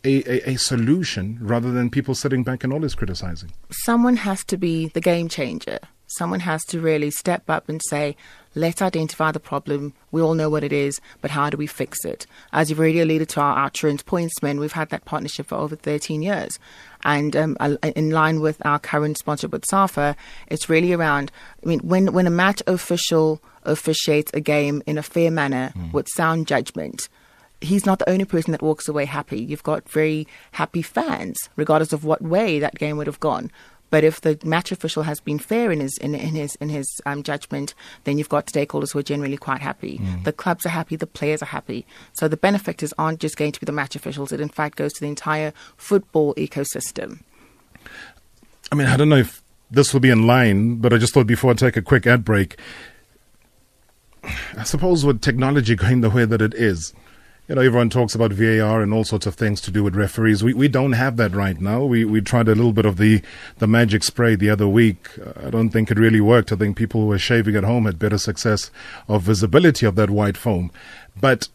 a, 0.04 0.22
a, 0.30 0.52
a, 0.52 0.56
solution 0.56 1.38
rather 1.40 1.70
than 1.70 1.88
people 1.88 2.14
sitting 2.14 2.42
back 2.42 2.64
and 2.64 2.72
always 2.72 2.94
criticizing. 2.94 3.52
Someone 3.70 4.16
has 4.16 4.44
to 4.44 4.56
be 4.56 4.88
the 4.88 5.00
game 5.00 5.28
changer. 5.28 5.78
Someone 6.16 6.40
has 6.40 6.62
to 6.66 6.80
really 6.80 7.10
step 7.10 7.48
up 7.48 7.68
and 7.68 7.80
say, 7.88 8.16
let's 8.54 8.82
identify 8.82 9.32
the 9.32 9.40
problem. 9.40 9.94
We 10.10 10.20
all 10.20 10.34
know 10.34 10.50
what 10.50 10.64
it 10.64 10.72
is, 10.72 11.00
but 11.20 11.30
how 11.30 11.50
do 11.50 11.56
we 11.56 11.66
fix 11.66 12.04
it? 12.04 12.26
As 12.52 12.68
you've 12.68 12.78
already 12.78 13.00
alluded 13.00 13.28
to 13.30 13.40
our 13.40 13.68
OUTsurance 13.68 14.02
Pointsmen, 14.02 14.60
we've 14.60 14.72
had 14.72 14.90
that 14.90 15.04
partnership 15.04 15.46
for 15.46 15.56
over 15.56 15.76
13 15.76 16.22
years. 16.22 16.58
And 17.04 17.34
um, 17.34 17.56
in 17.82 18.10
line 18.10 18.40
with 18.40 18.64
our 18.64 18.78
current 18.78 19.18
sponsorship 19.18 19.52
with 19.52 19.64
SAFA, 19.66 20.16
it's 20.48 20.68
really 20.68 20.92
around, 20.92 21.32
I 21.64 21.68
mean, 21.68 21.80
when, 21.80 22.12
when 22.12 22.26
a 22.26 22.30
match 22.30 22.62
official 22.66 23.40
officiates 23.64 24.30
a 24.34 24.40
game 24.40 24.82
in 24.86 24.98
a 24.98 25.02
fair 25.02 25.30
manner 25.30 25.72
mm. 25.76 25.92
with 25.92 26.08
sound 26.08 26.46
judgment, 26.46 27.08
he's 27.62 27.86
not 27.86 27.98
the 27.98 28.10
only 28.10 28.24
person 28.24 28.52
that 28.52 28.62
walks 28.62 28.88
away 28.88 29.04
happy. 29.04 29.40
You've 29.40 29.62
got 29.62 29.88
very 29.88 30.26
happy 30.52 30.82
fans, 30.82 31.38
regardless 31.56 31.92
of 31.92 32.04
what 32.04 32.20
way 32.20 32.58
that 32.58 32.74
game 32.74 32.96
would 32.96 33.06
have 33.06 33.20
gone. 33.20 33.50
But 33.92 34.04
if 34.04 34.22
the 34.22 34.38
match 34.42 34.72
official 34.72 35.02
has 35.02 35.20
been 35.20 35.38
fair 35.38 35.70
in 35.70 35.80
his 35.80 35.98
in, 35.98 36.14
in 36.14 36.34
his 36.34 36.54
in 36.62 36.70
his 36.70 36.86
um, 37.04 37.22
judgment, 37.22 37.74
then 38.04 38.16
you've 38.16 38.30
got 38.30 38.46
stakeholders 38.46 38.90
who 38.90 38.98
are 39.00 39.02
generally 39.02 39.36
quite 39.36 39.60
happy. 39.60 39.98
Mm. 39.98 40.24
The 40.24 40.32
clubs 40.32 40.64
are 40.64 40.70
happy, 40.70 40.96
the 40.96 41.06
players 41.06 41.42
are 41.42 41.52
happy. 41.52 41.84
So 42.14 42.26
the 42.26 42.38
benefactors 42.38 42.94
aren't 42.96 43.20
just 43.20 43.36
going 43.36 43.52
to 43.52 43.60
be 43.60 43.66
the 43.66 43.72
match 43.72 43.94
officials; 43.94 44.32
it 44.32 44.40
in 44.40 44.48
fact 44.48 44.78
goes 44.78 44.94
to 44.94 45.00
the 45.00 45.08
entire 45.08 45.52
football 45.76 46.34
ecosystem. 46.36 47.20
I 48.72 48.76
mean, 48.76 48.86
I 48.86 48.96
don't 48.96 49.10
know 49.10 49.16
if 49.16 49.42
this 49.70 49.92
will 49.92 50.00
be 50.00 50.08
in 50.08 50.26
line, 50.26 50.76
but 50.76 50.94
I 50.94 50.96
just 50.96 51.12
thought 51.12 51.26
before 51.26 51.50
I 51.50 51.54
take 51.54 51.76
a 51.76 51.82
quick 51.82 52.06
ad 52.06 52.24
break, 52.24 52.58
I 54.56 54.62
suppose 54.62 55.04
with 55.04 55.20
technology 55.20 55.74
going 55.82 56.00
the 56.00 56.08
way 56.08 56.24
that 56.24 56.40
it 56.40 56.54
is, 56.54 56.94
you 57.48 57.56
know, 57.56 57.60
everyone 57.60 57.90
talks 57.90 58.14
about 58.14 58.32
VAR 58.32 58.82
and 58.82 58.94
all 58.94 59.04
sorts 59.04 59.26
of 59.26 59.34
things 59.34 59.60
to 59.62 59.70
do 59.70 59.82
with 59.82 59.96
referees. 59.96 60.44
We 60.44 60.54
we 60.54 60.68
don't 60.68 60.92
have 60.92 61.16
that 61.16 61.34
right 61.34 61.60
now. 61.60 61.84
We 61.84 62.04
we 62.04 62.20
tried 62.20 62.48
a 62.48 62.54
little 62.54 62.72
bit 62.72 62.86
of 62.86 62.98
the 62.98 63.20
the 63.58 63.66
magic 63.66 64.04
spray 64.04 64.36
the 64.36 64.50
other 64.50 64.68
week. 64.68 65.08
I 65.44 65.50
don't 65.50 65.70
think 65.70 65.90
it 65.90 65.98
really 65.98 66.20
worked. 66.20 66.52
I 66.52 66.56
think 66.56 66.76
people 66.76 67.00
who 67.02 67.08
were 67.08 67.18
shaving 67.18 67.56
at 67.56 67.64
home 67.64 67.86
had 67.86 67.98
better 67.98 68.18
success 68.18 68.70
of 69.08 69.22
visibility 69.22 69.86
of 69.86 69.96
that 69.96 70.10
white 70.10 70.36
foam. 70.36 70.70
But 71.20 71.48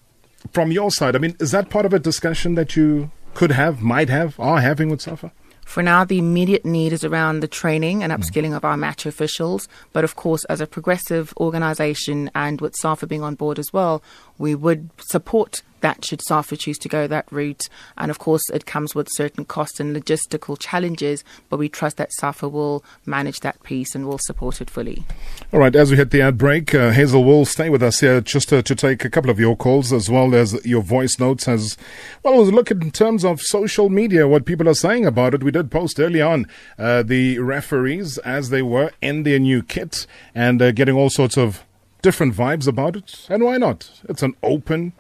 from 0.52 0.72
your 0.72 0.92
side, 0.92 1.16
I 1.16 1.20
mean, 1.20 1.36
is 1.40 1.52
that 1.52 1.70
part 1.70 1.86
of 1.86 1.94
a 1.94 2.00
discussion 2.00 2.56
that 2.56 2.76
you 2.76 3.12
could 3.34 3.52
have, 3.52 3.82
might 3.82 4.10
have, 4.10 4.40
are 4.40 4.60
having 4.60 4.90
with 4.90 5.02
SAFA? 5.02 5.32
For 5.68 5.84
now, 5.84 6.06
the 6.06 6.18
immediate 6.18 6.66
need 6.66 6.94
is 6.94 7.04
around 7.04 7.42
the 7.42 7.48
training 7.48 8.02
and 8.02 8.12
hmm. 8.12 8.20
upskilling 8.20 8.56
of 8.56 8.64
our 8.64 8.78
match 8.78 9.06
officials. 9.06 9.68
But 9.92 10.06
of 10.06 10.16
course, 10.16 10.46
as 10.46 10.62
a 10.62 10.66
progressive 10.66 11.34
organisation 11.38 12.32
and 12.34 12.62
with 12.62 12.74
SAFA 12.76 13.06
being 13.06 13.22
on 13.22 13.36
board 13.36 13.60
as 13.60 13.74
well, 13.74 14.02
we 14.38 14.56
would 14.56 14.90
support 15.00 15.62
that 15.82 16.04
should 16.04 16.22
SAFA 16.22 16.58
choose 16.58 16.78
to 16.80 16.90
go 16.90 17.08
that 17.08 17.32
route. 17.32 17.70
And 17.98 18.10
of 18.10 18.20
course, 18.20 18.50
it 18.50 18.66
comes 18.66 18.96
with 18.96 19.08
certain 19.12 19.46
costs 19.46 19.80
and 19.80 19.96
logistical 19.96 20.58
challenges, 20.60 21.24
but 21.50 21.58
we 21.58 21.70
trust 21.70 21.98
that 21.98 22.12
SAFA 22.14 22.50
will 22.50 22.84
manage 23.06 23.42
that 23.42 23.62
piece 23.64 23.94
and 23.96 24.08
will 24.08 24.18
support 24.18 24.62
it 24.62 24.70
fully. 24.70 25.06
All 25.54 25.60
right, 25.60 25.76
as 25.76 25.92
we 25.92 25.98
hit 25.98 26.12
the 26.12 26.22
ad 26.22 26.38
break, 26.38 26.74
uh, 26.74 26.92
Hazel 26.92 27.24
will 27.24 27.46
stay 27.46 27.70
with 27.70 27.84
us 27.84 28.00
here 28.00 28.22
just 28.22 28.50
to, 28.50 28.62
to, 28.64 28.76
take 28.78 29.04
a 29.04 29.10
couple 29.10 29.32
of 29.32 29.40
your 29.40 29.56
calls 29.56 29.92
as 29.92 30.08
well 30.08 30.36
as 30.36 30.64
your 30.66 30.84
voice 30.84 31.20
notes. 31.20 31.48
As 31.48 31.78
well 32.22 32.42
as 32.42 32.52
look 32.52 32.70
in 32.70 32.92
terms 32.92 33.26
of 33.26 33.42
social 33.42 33.90
media, 33.90 34.28
what 34.28 34.46
people 34.46 34.70
are 34.70 34.76
saying 34.76 35.06
about 35.06 35.34
it. 35.34 35.44
We 35.44 35.52
did 35.52 35.72
post 35.72 36.00
early 36.00 36.22
on 36.22 36.46
uh, 36.78 37.02
the 37.02 37.40
referees 37.40 38.20
as 38.20 38.50
they 38.50 38.62
were 38.62 38.92
in 39.02 39.24
their 39.24 39.40
new 39.40 39.64
kit 39.64 40.06
and 40.36 40.62
uh, 40.62 40.72
getting 40.72 40.96
all 40.96 41.10
sorts 41.10 41.38
of 41.38 41.64
different 42.08 42.34
vibes 42.34 42.70
about 42.70 42.96
it. 42.96 43.28
And 43.30 43.44
why 43.44 43.58
not? 43.58 43.92
It's 44.08 44.24
an 44.24 44.34
open 44.42 44.94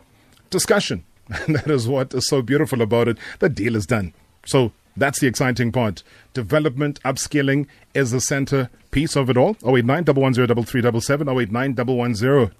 discussion. 0.49 1.05
And 1.45 1.55
that 1.55 1.69
is 1.69 1.87
what 1.87 2.13
is 2.13 2.27
so 2.27 2.41
beautiful 2.41 2.81
about 2.81 3.07
it. 3.07 3.17
The 3.39 3.47
deal 3.47 3.77
is 3.77 3.85
done. 3.85 4.13
So 4.45 4.73
that's 4.97 5.19
the 5.19 5.27
exciting 5.27 5.71
part. 5.71 6.03
Development, 6.33 6.99
upskilling 7.03 7.67
is 7.93 8.11
the 8.11 8.19
center 8.19 8.69
piece 8.91 9.15
of 9.15 9.29
it 9.29 9.37
all. 9.37 9.55
089 9.63 10.05
110 10.05 11.29
089 11.29 11.75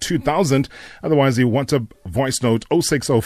2000. 0.00 0.68
Otherwise, 1.02 1.38
you 1.38 1.48
want 1.48 1.72
a 1.72 1.86
voice 2.06 2.42
note 2.42 2.64
060 2.72 3.12
And 3.14 3.20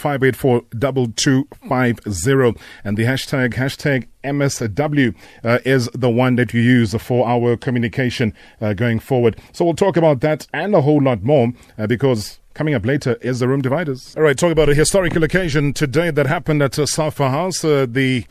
the 2.97 3.05
hashtag, 3.05 3.55
hashtag 3.55 4.07
MSW 4.25 5.15
uh, 5.45 5.59
is 5.65 5.89
the 5.95 6.11
one 6.11 6.37
that 6.37 6.55
you 6.55 6.61
use 6.61 6.95
for 6.95 7.27
our 7.27 7.57
communication 7.57 8.35
uh, 8.61 8.73
going 8.73 8.99
forward. 8.99 9.39
So 9.53 9.65
we'll 9.65 9.75
talk 9.75 9.97
about 9.97 10.21
that 10.21 10.47
and 10.53 10.75
a 10.75 10.81
whole 10.81 11.03
lot 11.03 11.23
more 11.23 11.53
uh, 11.79 11.87
because 11.87 12.39
Coming 12.55 12.75
up 12.75 12.85
later 12.85 13.17
is 13.23 13.39
the 13.39 13.49
Room 13.49 13.63
Dividers. 13.63 14.15
All 14.15 14.23
right, 14.23 14.37
talk 14.37 14.53
about 14.53 14.69
a 14.69 14.75
historical 14.75 15.25
occasion 15.25 15.73
today 15.73 16.11
that 16.11 16.27
happened 16.27 16.63
at 16.63 16.79
uh, 16.79 16.85
Safa 16.85 17.31
House. 17.31 17.65
Uh, 17.65 17.87
the 17.89 18.27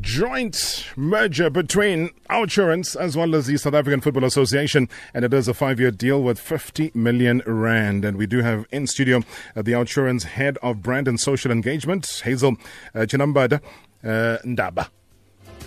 joint 0.00 0.86
merger 0.96 1.50
between 1.50 2.10
Outsurance 2.30 2.96
as 2.96 3.16
well 3.16 3.34
as 3.34 3.46
the 3.46 3.56
South 3.56 3.74
African 3.74 4.00
Football 4.00 4.24
Association, 4.24 4.88
and 5.14 5.24
it 5.24 5.34
is 5.34 5.48
a 5.48 5.54
five 5.54 5.78
year 5.78 5.90
deal 5.90 6.22
with 6.22 6.38
50 6.38 6.92
million 6.94 7.42
rand. 7.46 8.04
And 8.04 8.16
we 8.16 8.26
do 8.26 8.38
have 8.40 8.66
in 8.70 8.86
studio 8.86 9.22
uh, 9.54 9.62
the 9.62 9.72
Outsurance 9.72 10.24
head 10.24 10.58
of 10.62 10.82
brand 10.82 11.08
and 11.08 11.20
social 11.20 11.52
engagement, 11.52 12.22
Hazel 12.24 12.56
uh, 12.94 13.00
Chinambada 13.00 13.60
uh, 14.02 14.38
Ndaba. 14.44 14.88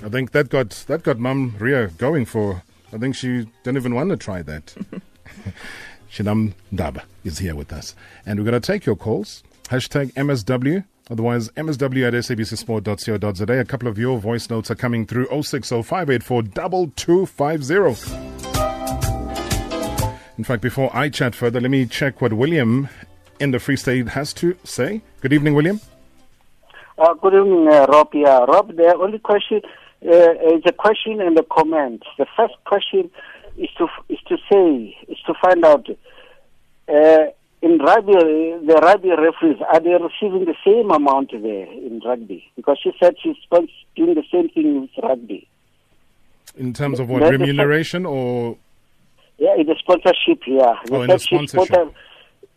I 0.03 0.09
think 0.09 0.31
that 0.31 0.49
got 0.49 0.71
that 0.87 1.03
got 1.03 1.19
Mum 1.19 1.55
Ria 1.57 1.87
going 1.87 2.25
for. 2.25 2.63
I 2.91 2.97
think 2.97 3.15
she 3.15 3.47
didn't 3.63 3.77
even 3.77 3.95
want 3.95 4.09
to 4.09 4.17
try 4.17 4.41
that. 4.41 4.75
Shinam 6.11 6.53
Ndaba 6.73 7.03
is 7.23 7.39
here 7.39 7.55
with 7.55 7.73
us. 7.73 7.93
And 8.25 8.39
we're 8.39 8.45
going 8.49 8.61
to 8.61 8.65
take 8.65 8.85
your 8.85 8.95
calls. 8.95 9.43
Hashtag 9.65 10.13
MSW 10.13 10.85
Otherwise, 11.11 11.49
msw 11.49 12.07
at 12.07 12.13
sabcsport.co.za. 12.13 13.59
A 13.59 13.65
couple 13.65 13.87
of 13.87 13.99
your 13.99 14.17
voice 14.17 14.49
notes 14.49 14.71
are 14.71 14.75
coming 14.75 15.05
through 15.05 15.27
060584 15.27 16.41
In 20.37 20.43
fact, 20.43 20.61
before 20.63 20.89
I 20.95 21.09
chat 21.09 21.35
further, 21.35 21.61
let 21.61 21.69
me 21.69 21.85
check 21.85 22.21
what 22.21 22.33
William 22.33 22.89
in 23.39 23.51
the 23.51 23.59
Free 23.59 23.75
State 23.75 24.09
has 24.09 24.33
to 24.33 24.57
say. 24.63 25.01
Good 25.21 25.31
evening, 25.33 25.53
William. 25.53 25.79
Uh, 26.97 27.13
good 27.13 27.35
evening, 27.35 27.67
uh, 27.67 27.85
Rob. 27.87 28.09
Yeah, 28.13 28.39
Rob, 28.45 28.75
the 28.75 28.95
only 28.95 29.19
question 29.19 29.61
uh, 30.03 30.31
is 30.55 30.63
a 30.65 30.71
question 30.71 31.21
and 31.21 31.37
a 31.37 31.43
comment. 31.43 32.03
The 32.17 32.25
first 32.35 32.55
question 32.65 33.11
is 33.57 33.69
to 33.77 33.87
is 34.09 34.19
to 34.27 34.37
say 34.51 34.97
is 35.07 35.19
to 35.27 35.33
find 35.41 35.63
out 35.65 35.87
uh, 36.87 37.25
in 37.65 37.79
rugby, 37.79 38.13
the 38.13 38.79
rugby 38.81 39.09
referees, 39.09 39.57
are 39.73 39.79
they 39.79 39.89
receiving 39.89 40.45
the 40.45 40.53
same 40.63 40.91
amount 40.91 41.31
there 41.31 41.65
in 41.65 41.99
rugby? 42.05 42.45
Because 42.55 42.77
she 42.83 42.91
said 43.01 43.15
she's 43.23 43.35
doing 43.95 44.13
the 44.13 44.23
same 44.31 44.49
thing 44.49 44.81
with 44.81 44.91
rugby. 45.01 45.47
In 46.55 46.73
terms 46.73 46.99
of 46.99 47.09
what, 47.09 47.23
remuneration 47.23 48.05
or? 48.05 48.57
Yeah, 49.39 49.55
in 49.57 49.65
the 49.65 49.75
sponsorship, 49.79 50.43
yeah. 50.45 50.75
Oh, 50.91 51.01
in 51.01 51.09
the 51.09 51.17
sponsorship. 51.17 51.73
Sponsor, 51.73 51.91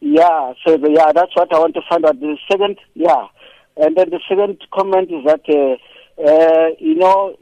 yeah, 0.01 0.53
so 0.67 0.77
the, 0.77 0.91
yeah, 0.95 1.11
that's 1.15 1.35
what 1.35 1.53
I 1.55 1.59
want 1.59 1.75
to 1.75 1.81
find 1.89 2.05
out. 2.05 2.21
The 2.21 2.37
second, 2.51 2.79
yeah. 2.95 3.29
And 3.79 3.97
then 3.97 4.11
the 4.11 4.21
second 4.29 4.59
comment 4.75 5.11
is 5.11 5.25
that, 5.25 5.41
uh, 5.49 6.23
uh, 6.23 6.69
you 6.79 6.97
know, 6.97 7.35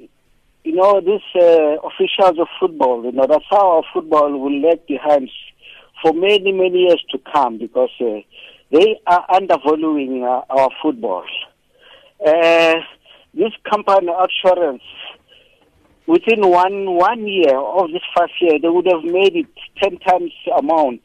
you 0.62 0.75
know, 0.75 1.00
these 1.00 1.20
uh, 1.35 1.78
officials 1.82 2.38
of 2.38 2.46
football, 2.61 3.04
you 3.04 3.12
know, 3.12 3.26
that's 3.28 3.44
how 3.50 3.76
our 3.76 3.82
football 3.92 4.38
will 4.38 4.61
lag 4.61 4.87
behind 4.87 5.30
for 6.03 6.12
many, 6.12 6.53
many 6.53 6.79
years 6.87 7.03
to 7.11 7.19
come 7.33 7.59
because 7.59 7.91
uh, 8.00 8.21
they 8.71 9.00
are 9.07 9.25
undervaluing 9.35 10.23
uh, 10.23 10.43
our 10.50 10.71
football. 10.83 11.25
Uh, 12.25 12.75
this 13.35 13.53
company, 13.69 14.09
Outsurance, 14.09 14.81
within 16.07 16.49
one 16.49 16.95
one 16.95 17.26
year 17.26 17.57
of 17.57 17.91
this 17.93 18.03
first 18.17 18.33
year, 18.41 18.59
they 18.61 18.69
would 18.69 18.87
have 18.87 19.05
made 19.05 19.37
it 19.37 19.47
ten 19.83 19.99
times 19.99 20.33
amount. 20.59 21.03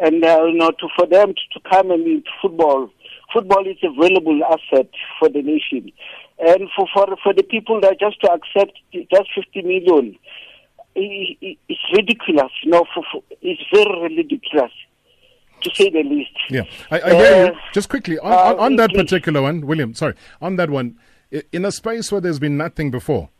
And 0.00 0.24
uh, 0.24 0.44
you 0.44 0.58
know, 0.58 0.70
to, 0.70 0.88
for 0.96 1.06
them 1.06 1.34
to, 1.34 1.58
to 1.58 1.68
come 1.70 1.90
and 1.90 2.06
into 2.06 2.30
football, 2.40 2.90
football 3.32 3.66
is 3.66 3.76
a 3.82 3.92
valuable 4.00 4.40
asset 4.44 4.88
for 5.18 5.28
the 5.28 5.42
nation. 5.42 5.92
And 6.38 6.68
for 6.74 6.86
for 6.92 7.06
for 7.22 7.32
the 7.34 7.44
people 7.44 7.80
that 7.82 8.00
just 8.00 8.20
to 8.22 8.32
accept 8.32 8.78
just 8.92 9.28
fifty 9.34 9.62
million, 9.62 10.16
it's 10.94 11.80
ridiculous. 11.92 12.52
No, 12.64 12.84
for, 12.94 13.04
for, 13.10 13.22
it's 13.42 13.62
very 13.72 14.16
ridiculous 14.16 14.72
to 15.62 15.70
say 15.74 15.90
the 15.90 16.02
least. 16.02 16.32
Yeah, 16.50 16.64
I, 16.90 17.00
I 17.00 17.14
hear 17.14 17.44
uh, 17.46 17.46
you. 17.48 17.56
Just 17.72 17.88
quickly 17.88 18.18
on, 18.18 18.32
on, 18.32 18.58
on 18.58 18.74
uh, 18.74 18.86
that 18.86 18.94
particular 18.94 19.42
one, 19.42 19.66
William. 19.66 19.94
Sorry, 19.94 20.14
on 20.40 20.56
that 20.56 20.70
one, 20.70 20.98
in 21.52 21.64
a 21.64 21.72
space 21.72 22.12
where 22.12 22.20
there's 22.20 22.38
been 22.38 22.56
nothing 22.56 22.90
before, 22.90 23.30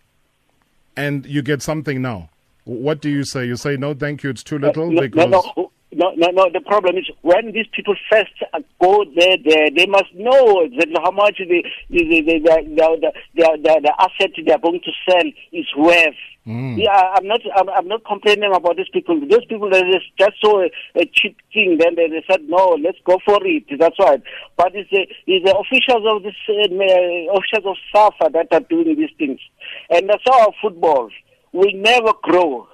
and 0.97 1.27
you 1.27 1.43
get 1.43 1.63
something 1.63 2.03
now. 2.03 2.31
What 2.65 3.01
do 3.01 3.11
you 3.11 3.25
say? 3.25 3.45
You 3.45 3.57
say 3.57 3.77
no, 3.77 3.95
thank 3.95 4.23
you. 4.23 4.31
It's 4.31 4.43
too 4.43 4.59
little 4.59 4.91
no, 4.91 5.01
because. 5.01 5.31
No, 5.31 5.53
no. 5.57 5.71
No, 5.95 6.13
no, 6.17 6.29
no. 6.29 6.51
The 6.53 6.61
problem 6.61 6.97
is 6.97 7.09
when 7.23 7.53
these 7.53 7.67
people 7.73 7.95
first 8.11 8.33
go 8.81 9.05
there, 9.17 9.37
there 9.45 9.71
they 9.71 9.87
must 9.87 10.13
know 10.15 10.63
exactly 10.63 10.97
how 11.03 11.11
much 11.11 11.39
the 11.39 11.65
the 11.91 12.05
the 12.05 12.21
the, 12.23 12.41
the, 12.43 13.13
the, 13.35 13.59
the, 13.63 13.81
the 13.83 13.95
asset 13.99 14.33
they 14.45 14.53
are 14.53 14.59
going 14.59 14.81
to 14.81 14.93
sell 15.09 15.29
is 15.53 15.67
worth. 15.77 16.15
Mm. 16.47 16.77
Yeah, 16.77 17.15
I'm 17.17 17.27
not. 17.27 17.41
I'm, 17.57 17.69
I'm, 17.71 17.89
not 17.89 18.05
complaining 18.05 18.53
about 18.55 18.77
these 18.77 18.91
people. 18.93 19.19
Those 19.19 19.47
people 19.47 19.71
they 19.71 19.81
just, 20.19 20.41
saw 20.43 20.61
a, 20.61 20.71
a, 20.95 21.07
cheap 21.07 21.39
thing, 21.55 21.79
then 21.81 21.95
they, 21.95 22.09
they, 22.09 22.23
said, 22.31 22.43
"No, 22.47 22.77
let's 22.83 22.99
go 23.07 23.19
for 23.25 23.39
it." 23.47 23.65
That's 23.79 23.99
right. 23.99 24.23
But 24.59 24.75
it's 24.75 24.91
the, 24.91 25.07
it's 25.27 25.45
the 25.47 25.57
officials 25.57 26.05
of 26.05 26.23
this 26.23 26.35
uh, 26.51 27.33
officials 27.33 27.65
of 27.65 27.77
SAFA 27.95 28.31
that 28.35 28.49
are 28.53 28.61
doing 28.69 28.95
these 28.95 29.17
things, 29.17 29.41
and 29.89 30.07
that's 30.07 30.23
how 30.27 30.39
our 30.49 30.53
football 30.61 31.09
will 31.53 31.73
never 31.73 32.13
grow. 32.23 32.69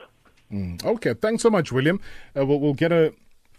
Mm. 0.53 0.85
Okay, 0.85 1.15
thanks 1.15 1.43
so 1.43 1.51
much, 1.51 1.71
William. 1.71 2.01
Uh, 2.37 2.45
we'll, 2.45 2.61
we'll 2.61 2.75
get 2.75 2.93
a 2.93 3.15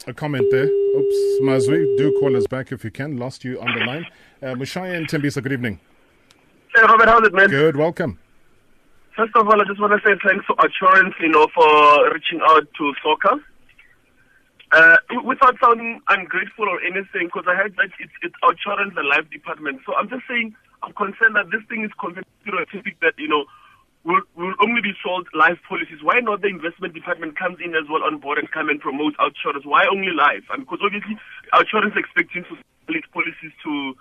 a 0.07 0.13
comment 0.13 0.45
there. 0.51 0.65
Oops, 0.65 1.41
Mazwi, 1.41 1.95
do 1.97 2.17
call 2.19 2.35
us 2.35 2.47
back 2.47 2.71
if 2.71 2.83
you 2.83 2.91
can. 2.91 3.17
Lost 3.17 3.43
you 3.43 3.61
on 3.61 3.67
the 3.77 3.85
line. 3.85 4.07
Uh, 4.41 4.55
Mushaya 4.55 4.97
and 4.97 5.07
Tembisa, 5.07 5.43
good 5.43 5.53
evening. 5.53 5.79
Hey, 6.73 6.81
Robert, 6.81 7.07
how's 7.07 7.27
it, 7.27 7.33
man? 7.33 7.49
Good, 7.49 7.75
welcome. 7.75 8.17
First 9.15 9.35
of 9.35 9.47
all, 9.47 9.61
I 9.61 9.65
just 9.65 9.79
want 9.79 9.93
to 9.93 9.99
say 10.07 10.15
thanks 10.25 10.45
to 10.47 10.53
Outsurance, 10.55 11.13
you 11.19 11.29
know, 11.29 11.47
for 11.53 12.11
reaching 12.13 12.39
out 12.43 12.65
to 12.77 12.93
soccer. 13.03 13.43
Uh, 14.71 14.97
without 15.25 15.55
sounding 15.61 15.99
ungrateful 16.07 16.67
or 16.67 16.81
anything, 16.81 17.27
because 17.27 17.43
I 17.47 17.55
heard 17.55 17.75
that 17.75 17.89
it's, 17.99 18.13
it's 18.23 18.35
Outsurance, 18.41 18.95
the 18.95 19.03
life 19.03 19.29
department. 19.29 19.81
So 19.85 19.93
I'm 19.95 20.09
just 20.09 20.23
saying, 20.27 20.55
I'm 20.81 20.93
concerned 20.93 21.35
that 21.35 21.51
this 21.51 21.61
thing 21.69 21.83
is 21.83 21.91
stereotypic 21.99 22.95
that, 23.01 23.13
you 23.17 23.27
know, 23.27 23.45
will, 24.03 24.21
will 24.35 24.53
only 24.61 24.81
be 24.81 24.93
sold 25.03 25.27
life 25.33 25.59
policies. 25.67 26.01
Why 26.01 26.19
not 26.19 26.41
the 26.41 26.47
investment 26.47 26.93
department 26.93 27.37
comes 27.37 27.57
in 27.63 27.75
as 27.75 27.89
well 27.89 28.03
on 28.03 28.17
board 28.17 28.37
and 28.37 28.49
come 28.51 28.69
and 28.69 28.79
promote 28.79 29.15
Outsurance? 29.17 29.65
Why 29.65 29.85
only 29.91 30.11
life? 30.11 30.43
And 30.51 30.65
because 30.65 30.79
obviously, 30.83 31.17
Outsurance 31.53 31.95
expecting 31.97 32.43
to 32.43 32.55
sell 32.57 32.95
its 32.95 33.07
policies 33.13 33.53
to 33.63 33.93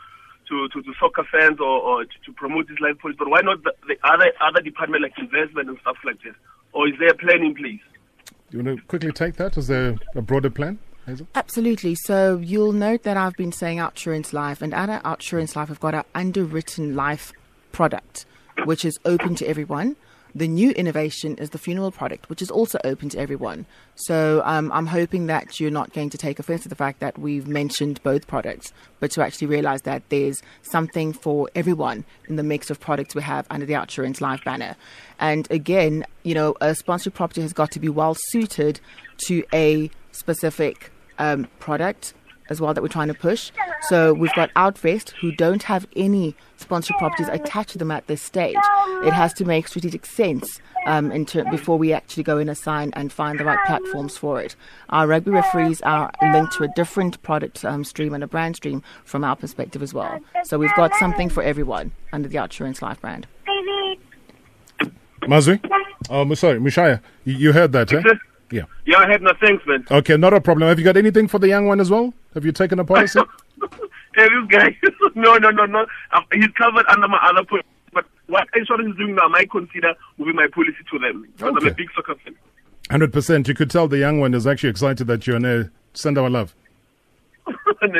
to, 0.48 0.68
to, 0.68 0.82
to 0.82 0.92
soccer 0.98 1.24
fans 1.30 1.60
or, 1.60 1.80
or 1.80 2.04
to, 2.04 2.10
to, 2.26 2.32
promote 2.32 2.66
this 2.66 2.80
life 2.80 2.98
policy, 2.98 3.14
but 3.16 3.30
why 3.30 3.40
not 3.40 3.62
the, 3.62 3.72
the, 3.86 3.94
other 4.02 4.32
other 4.40 4.60
department 4.60 5.02
like 5.02 5.12
investment 5.16 5.68
and 5.68 5.78
stuff 5.80 5.96
like 6.04 6.20
this? 6.22 6.34
Or 6.72 6.88
is 6.88 6.94
there 6.98 7.10
a 7.10 7.14
plan 7.14 7.42
in 7.42 7.54
place? 7.54 7.80
You 8.50 8.64
want 8.64 8.78
to 8.78 8.84
quickly 8.86 9.12
take 9.12 9.36
that? 9.36 9.56
Is 9.56 9.68
there 9.68 9.96
a 10.16 10.22
broader 10.22 10.50
plan? 10.50 10.80
Hazel? 11.06 11.28
Absolutely. 11.34 11.94
So 11.94 12.38
you'll 12.42 12.72
note 12.72 13.04
that 13.04 13.16
I've 13.16 13.34
been 13.34 13.52
saying 13.52 13.78
Outsurance 13.78 14.32
Life, 14.32 14.60
and 14.60 14.74
at 14.74 15.02
Outsurance 15.04 15.54
Life, 15.54 15.68
we've 15.68 15.80
got 15.80 15.94
our 15.94 16.04
underwritten 16.14 16.96
life 16.96 17.32
product, 17.72 18.26
which 18.64 18.84
is 18.84 18.98
open 19.04 19.34
to 19.36 19.46
everyone. 19.46 19.96
The 20.34 20.46
new 20.46 20.70
innovation 20.70 21.36
is 21.38 21.50
the 21.50 21.58
funeral 21.58 21.90
product, 21.90 22.28
which 22.28 22.40
is 22.40 22.50
also 22.50 22.78
open 22.84 23.08
to 23.08 23.18
everyone. 23.18 23.66
So 23.96 24.42
um, 24.44 24.70
I'm 24.70 24.86
hoping 24.86 25.26
that 25.26 25.58
you're 25.58 25.72
not 25.72 25.92
going 25.92 26.08
to 26.10 26.18
take 26.18 26.38
offense 26.38 26.62
to 26.62 26.68
the 26.68 26.76
fact 26.76 27.00
that 27.00 27.18
we've 27.18 27.48
mentioned 27.48 28.00
both 28.04 28.28
products, 28.28 28.72
but 29.00 29.10
to 29.12 29.24
actually 29.24 29.48
realize 29.48 29.82
that 29.82 30.08
there's 30.08 30.40
something 30.62 31.12
for 31.12 31.50
everyone 31.56 32.04
in 32.28 32.36
the 32.36 32.44
mix 32.44 32.70
of 32.70 32.78
products 32.78 33.14
we 33.14 33.22
have 33.22 33.44
under 33.50 33.66
the 33.66 33.72
Outsurance 33.72 34.20
Life 34.20 34.44
banner. 34.44 34.76
And 35.18 35.50
again, 35.50 36.04
you 36.22 36.34
know, 36.34 36.54
a 36.60 36.76
sponsored 36.76 37.14
property 37.14 37.42
has 37.42 37.52
got 37.52 37.72
to 37.72 37.80
be 37.80 37.88
well 37.88 38.16
suited 38.28 38.80
to 39.26 39.42
a 39.52 39.90
specific 40.12 40.92
um, 41.18 41.48
product 41.58 42.14
as 42.50 42.60
well 42.60 42.74
that 42.74 42.82
we're 42.82 42.88
trying 42.88 43.08
to 43.08 43.14
push. 43.14 43.50
So 43.82 44.12
we've 44.12 44.34
got 44.34 44.52
Outvest 44.54 45.10
who 45.20 45.32
don't 45.32 45.62
have 45.62 45.86
any 45.96 46.34
sponsored 46.56 46.96
properties 46.98 47.28
attached 47.28 47.70
to 47.70 47.78
them 47.78 47.90
at 47.90 48.06
this 48.06 48.20
stage. 48.20 48.56
It 49.04 49.12
has 49.12 49.32
to 49.34 49.44
make 49.44 49.68
strategic 49.68 50.04
sense 50.04 50.60
um, 50.86 51.24
ter- 51.24 51.44
before 51.50 51.78
we 51.78 51.92
actually 51.92 52.24
go 52.24 52.36
in 52.36 52.42
and 52.42 52.50
assign 52.50 52.92
and 52.94 53.12
find 53.12 53.38
the 53.38 53.44
right 53.44 53.58
platforms 53.66 54.16
for 54.16 54.42
it. 54.42 54.56
Our 54.90 55.06
rugby 55.06 55.30
referees 55.30 55.80
are 55.82 56.10
linked 56.20 56.52
to 56.54 56.64
a 56.64 56.68
different 56.68 57.22
product 57.22 57.64
um, 57.64 57.84
stream 57.84 58.12
and 58.12 58.24
a 58.24 58.26
brand 58.26 58.56
stream 58.56 58.82
from 59.04 59.24
our 59.24 59.36
perspective 59.36 59.82
as 59.82 59.94
well. 59.94 60.18
So 60.44 60.58
we've 60.58 60.74
got 60.74 60.94
something 60.96 61.28
for 61.30 61.42
everyone 61.42 61.92
under 62.12 62.28
the 62.28 62.36
Outsurance 62.36 62.82
Life 62.82 63.00
brand. 63.00 63.26
Mazwi? 65.26 65.60
Oh, 66.08 66.34
sorry, 66.34 66.58
Mushaya. 66.58 67.00
You 67.24 67.52
heard 67.52 67.72
that, 67.72 67.92
eh? 67.92 68.02
Yeah. 68.50 68.64
Yeah, 68.84 68.98
I 68.98 69.10
had 69.10 69.22
no 69.22 69.32
thanks, 69.40 69.64
man. 69.66 69.86
Okay, 69.90 70.16
not 70.16 70.32
a 70.32 70.40
problem. 70.40 70.68
Have 70.68 70.78
you 70.78 70.84
got 70.84 70.96
anything 70.96 71.28
for 71.28 71.38
the 71.38 71.48
young 71.48 71.66
one 71.66 71.80
as 71.80 71.90
well? 71.90 72.12
Have 72.34 72.44
you 72.44 72.52
taken 72.52 72.78
a 72.78 72.84
policy? 72.84 73.20
hey, 74.14 74.28
this 74.28 74.46
guy. 74.48 74.76
no, 75.14 75.36
no, 75.38 75.50
no, 75.50 75.66
no. 75.66 75.86
Uh, 76.12 76.20
he's 76.32 76.48
covered 76.58 76.86
under 76.86 77.08
my 77.08 77.18
other 77.22 77.44
policy. 77.44 77.66
But 77.92 78.06
what 78.26 78.48
insurance 78.54 78.92
is 78.92 78.96
doing 78.96 79.14
now, 79.14 79.24
I 79.24 79.28
might 79.28 79.50
consider 79.50 79.94
moving 80.18 80.36
my 80.36 80.48
policy 80.52 80.78
to 80.90 80.98
them. 80.98 81.26
Because 81.36 81.56
okay. 81.56 81.66
I'm 81.66 81.72
a 81.72 81.74
big 81.74 81.88
soccer 81.94 82.14
fan. 82.24 82.34
100%. 82.90 83.46
You 83.46 83.54
could 83.54 83.70
tell 83.70 83.86
the 83.86 83.98
young 83.98 84.18
one 84.18 84.34
is 84.34 84.46
actually 84.46 84.70
excited 84.70 85.06
that 85.06 85.26
you're 85.26 85.36
on 85.36 85.44
air. 85.44 85.70
Send 85.94 86.18
our 86.18 86.28
love. 86.28 86.54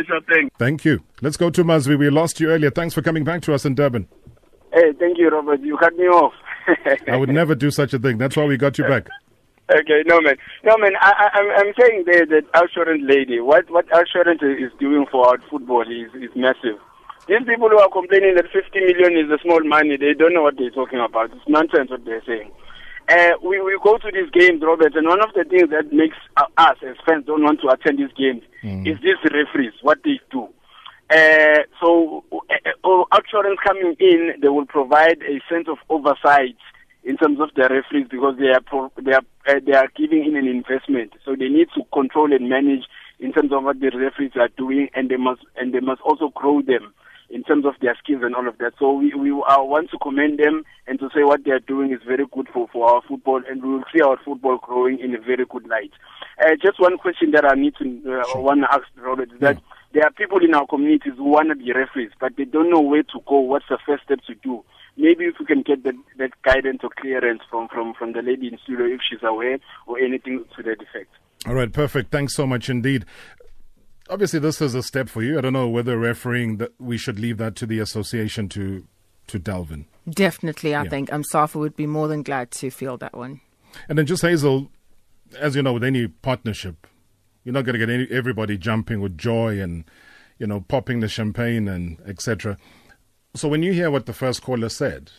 sure 0.07 0.21
thing. 0.23 0.51
Thank 0.59 0.85
you. 0.85 1.03
Let's 1.23 1.37
go 1.37 1.51
to 1.51 1.65
Mazwi. 1.65 1.97
We 1.97 2.11
lost 2.11 2.41
you 2.41 2.51
earlier. 2.51 2.71
Thanks 2.71 2.95
for 2.95 3.03
coming 3.03 3.25
back 3.25 3.43
to 3.43 3.55
us 3.55 3.65
in 3.65 3.75
Durban. 3.75 4.09
Hey, 4.73 4.93
thank 4.99 5.19
you, 5.19 5.29
Robert. 5.29 5.61
You 5.61 5.77
cut 5.79 5.97
me 5.97 6.05
off. 6.05 6.33
I 7.09 7.17
would 7.17 7.29
never 7.29 7.55
do 7.55 7.71
such 7.71 7.95
a 7.95 7.99
thing. 7.99 8.19
That's 8.19 8.37
why 8.37 8.45
we 8.45 8.57
got 8.57 8.79
you 8.79 8.85
back. 8.85 9.09
Okay, 9.71 10.03
no 10.07 10.21
man, 10.21 10.35
no 10.65 10.77
man. 10.79 10.93
I, 11.01 11.13
I, 11.13 11.39
I'm 11.39 11.51
I'm 11.51 11.75
saying 11.79 12.05
there 12.07 12.27
that 12.27 12.51
Outsurance 12.55 13.09
lady, 13.09 13.39
what 13.39 13.71
what 13.71 13.87
Outsurance 13.91 14.43
is 14.43 14.73
doing 14.81 15.07
for 15.11 15.29
our 15.29 15.39
football 15.49 15.83
is 15.83 16.11
is 16.15 16.31
massive. 16.35 16.79
These 17.29 17.47
people 17.47 17.69
who 17.69 17.79
are 17.79 17.89
complaining 17.89 18.35
that 18.35 18.51
50 18.51 18.81
million 18.81 19.17
is 19.17 19.31
a 19.31 19.39
small 19.43 19.63
money, 19.63 19.97
they 19.97 20.15
don't 20.15 20.35
know 20.35 20.43
what 20.43 20.57
they're 20.59 20.71
talking 20.71 20.99
about. 20.99 21.31
It's 21.31 21.47
nonsense 21.47 21.91
what 21.91 22.05
they're 22.05 22.25
saying. 22.27 22.51
Uh, 23.09 23.33
we 23.45 23.61
we 23.61 23.79
go 23.83 23.99
to 23.99 24.11
these 24.13 24.31
games, 24.31 24.63
Robert, 24.63 24.97
and 24.97 25.07
one 25.07 25.23
of 25.23 25.33
the 25.35 25.45
things 25.45 25.71
that 25.71 25.93
makes 25.93 26.17
us 26.37 26.77
as 26.83 26.97
fans 27.07 27.27
don't 27.27 27.45
want 27.45 27.61
to 27.61 27.69
attend 27.69 27.99
these 27.99 28.13
games 28.19 28.43
mm. 28.65 28.87
is 28.87 28.99
these 29.03 29.19
referees, 29.31 29.75
what 29.83 29.99
they 30.03 30.19
do. 30.33 30.49
Uh, 31.11 31.63
so, 31.81 32.25
uh, 32.33 32.55
uh, 32.85 33.05
Outsurance 33.13 33.59
coming 33.65 33.95
in, 33.99 34.35
they 34.41 34.49
will 34.49 34.67
provide 34.67 35.23
a 35.23 35.41
sense 35.49 35.69
of 35.69 35.79
oversight 35.89 36.57
in 37.05 37.17
terms 37.17 37.41
of 37.41 37.51
the 37.57 37.63
referees 37.63 38.09
because 38.11 38.37
they 38.39 38.49
are 38.49 38.61
pro- 38.61 38.93
they 39.03 39.13
are 39.13 39.25
uh, 39.49 39.61
they 39.65 39.73
are 39.73 39.89
giving 39.97 40.25
in 40.25 40.37
an 40.37 40.47
investment, 40.47 41.13
so 41.25 41.35
they 41.35 41.49
need 41.49 41.69
to 41.75 41.83
control 41.93 42.33
and 42.33 42.49
manage 42.49 42.85
in 43.19 43.33
terms 43.33 43.53
of 43.53 43.65
what 43.65 43.81
the 43.81 43.91
referees 43.91 44.33
are 44.37 44.49
doing, 44.57 44.89
and 44.95 45.11
they 45.11 45.17
must 45.17 45.41
and 45.57 45.73
they 45.73 45.81
must 45.81 46.01
also 46.03 46.29
grow 46.35 46.61
them 46.61 46.93
in 47.31 47.45
terms 47.45 47.65
of 47.65 47.75
their 47.81 47.97
skills 48.03 48.23
and 48.25 48.35
all 48.35 48.47
of 48.47 48.59
that. 48.59 48.73
So 48.79 48.93
we 48.93 49.15
we 49.15 49.31
uh, 49.31 49.63
want 49.63 49.91
to 49.91 49.99
commend 49.99 50.39
them 50.39 50.65
and 50.87 50.99
to 50.99 51.09
say 51.15 51.23
what 51.23 51.45
they 51.45 51.53
are 51.53 51.61
doing 51.61 51.93
is 51.93 52.01
very 52.07 52.27
good 52.31 52.49
for 52.53 52.69
for 52.69 52.91
our 52.91 53.03
football, 53.09 53.41
and 53.49 53.63
we 53.63 53.71
will 53.71 53.85
see 53.95 54.03
our 54.03 54.19
football 54.23 54.59
growing 54.59 54.99
in 54.99 55.15
a 55.15 55.21
very 55.21 55.47
good 55.49 55.67
light. 55.69 55.93
Uh, 56.45 56.51
just 56.63 56.81
one 56.81 56.99
question 56.99 57.31
that 57.33 57.45
I 57.45 57.55
need 57.55 57.75
to 57.77 57.85
uh, 57.85 58.25
sure. 58.33 58.43
want 58.43 58.61
to 58.63 58.73
ask 58.73 58.85
Robert 58.97 59.33
is 59.33 59.41
that. 59.41 59.57
Yeah. 59.57 59.63
There 59.93 60.05
are 60.05 60.13
people 60.13 60.39
in 60.39 60.55
our 60.55 60.69
communities 60.69 61.15
who 61.17 61.25
want 61.25 61.49
to 61.49 61.57
be 61.57 61.73
referees, 61.73 62.13
but 62.21 62.37
they 62.37 62.45
don't 62.45 62.71
know 62.71 62.79
where 62.79 63.03
to 63.03 63.21
go. 63.27 63.41
What's 63.41 63.65
the 63.69 63.79
first 63.85 64.05
step 64.05 64.21
to 64.29 64.37
do? 64.37 64.63
Maybe 65.01 65.25
if 65.25 65.35
we 65.41 65.47
can 65.47 65.63
get 65.63 65.83
that, 65.85 65.95
that 66.19 66.31
guidance 66.43 66.81
or 66.83 66.91
clearance 66.99 67.43
from, 67.51 67.69
from, 67.69 67.95
from 67.95 68.13
the 68.13 68.23
lady 68.23 68.49
in 68.49 68.59
studio 68.63 68.87
if 68.87 69.01
she's 69.09 69.23
aware 69.23 69.59
or 69.87 69.99
anything 69.99 70.45
to 70.57 70.63
that 70.63 70.83
effect. 70.83 71.11
All 71.47 71.55
right, 71.55 71.73
perfect. 71.73 72.11
Thanks 72.11 72.35
so 72.35 72.47
much 72.47 72.69
indeed. 72.69 73.07
Obviously, 74.09 74.41
this 74.41 74.61
is 74.61 74.75
a 74.75 74.83
step 74.83 75.09
for 75.09 75.23
you. 75.23 75.39
I 75.39 75.41
don't 75.41 75.53
know 75.53 75.69
whether 75.69 75.99
refereeing 75.99 76.59
that 76.59 76.73
we 76.79 76.99
should 76.99 77.19
leave 77.19 77.39
that 77.39 77.57
to 77.57 77.67
the 77.67 77.79
association 77.79 78.49
to 78.51 78.87
to 79.29 79.39
delve 79.39 79.71
in. 79.71 79.87
Definitely, 80.09 80.75
I 80.75 80.83
yeah. 80.83 80.91
think 80.91 81.13
um, 81.13 81.23
Safa 81.23 81.57
would 81.57 81.77
be 81.77 81.87
more 81.87 82.09
than 82.09 82.25
glad 82.25 82.51
to 82.53 82.71
feel 82.71 82.97
that 82.99 83.17
one. 83.17 83.41
And 83.89 83.97
then 83.97 84.05
just 84.05 84.23
Hazel, 84.23 84.73
as 85.39 85.55
you 85.55 85.63
know, 85.63 85.73
with 85.73 85.85
any 85.85 86.09
partnership, 86.09 86.89
you're 87.45 87.53
not 87.53 87.65
going 87.65 87.79
to 87.79 87.87
get 87.87 87.89
any, 87.89 88.09
everybody 88.11 88.59
jumping 88.59 89.01
with 89.01 89.17
joy 89.17 89.61
and 89.61 89.85
you 90.39 90.49
know 90.49 90.61
popping 90.63 90.99
the 90.99 91.09
champagne 91.09 91.69
and 91.69 91.99
etc. 92.07 92.59
So 93.35 93.49
when 93.49 93.63
you 93.63 93.73
hear 93.73 93.91
what 93.91 94.07
the 94.07 94.13
first 94.13 94.43
caller 94.43 94.69
said, 94.69 95.13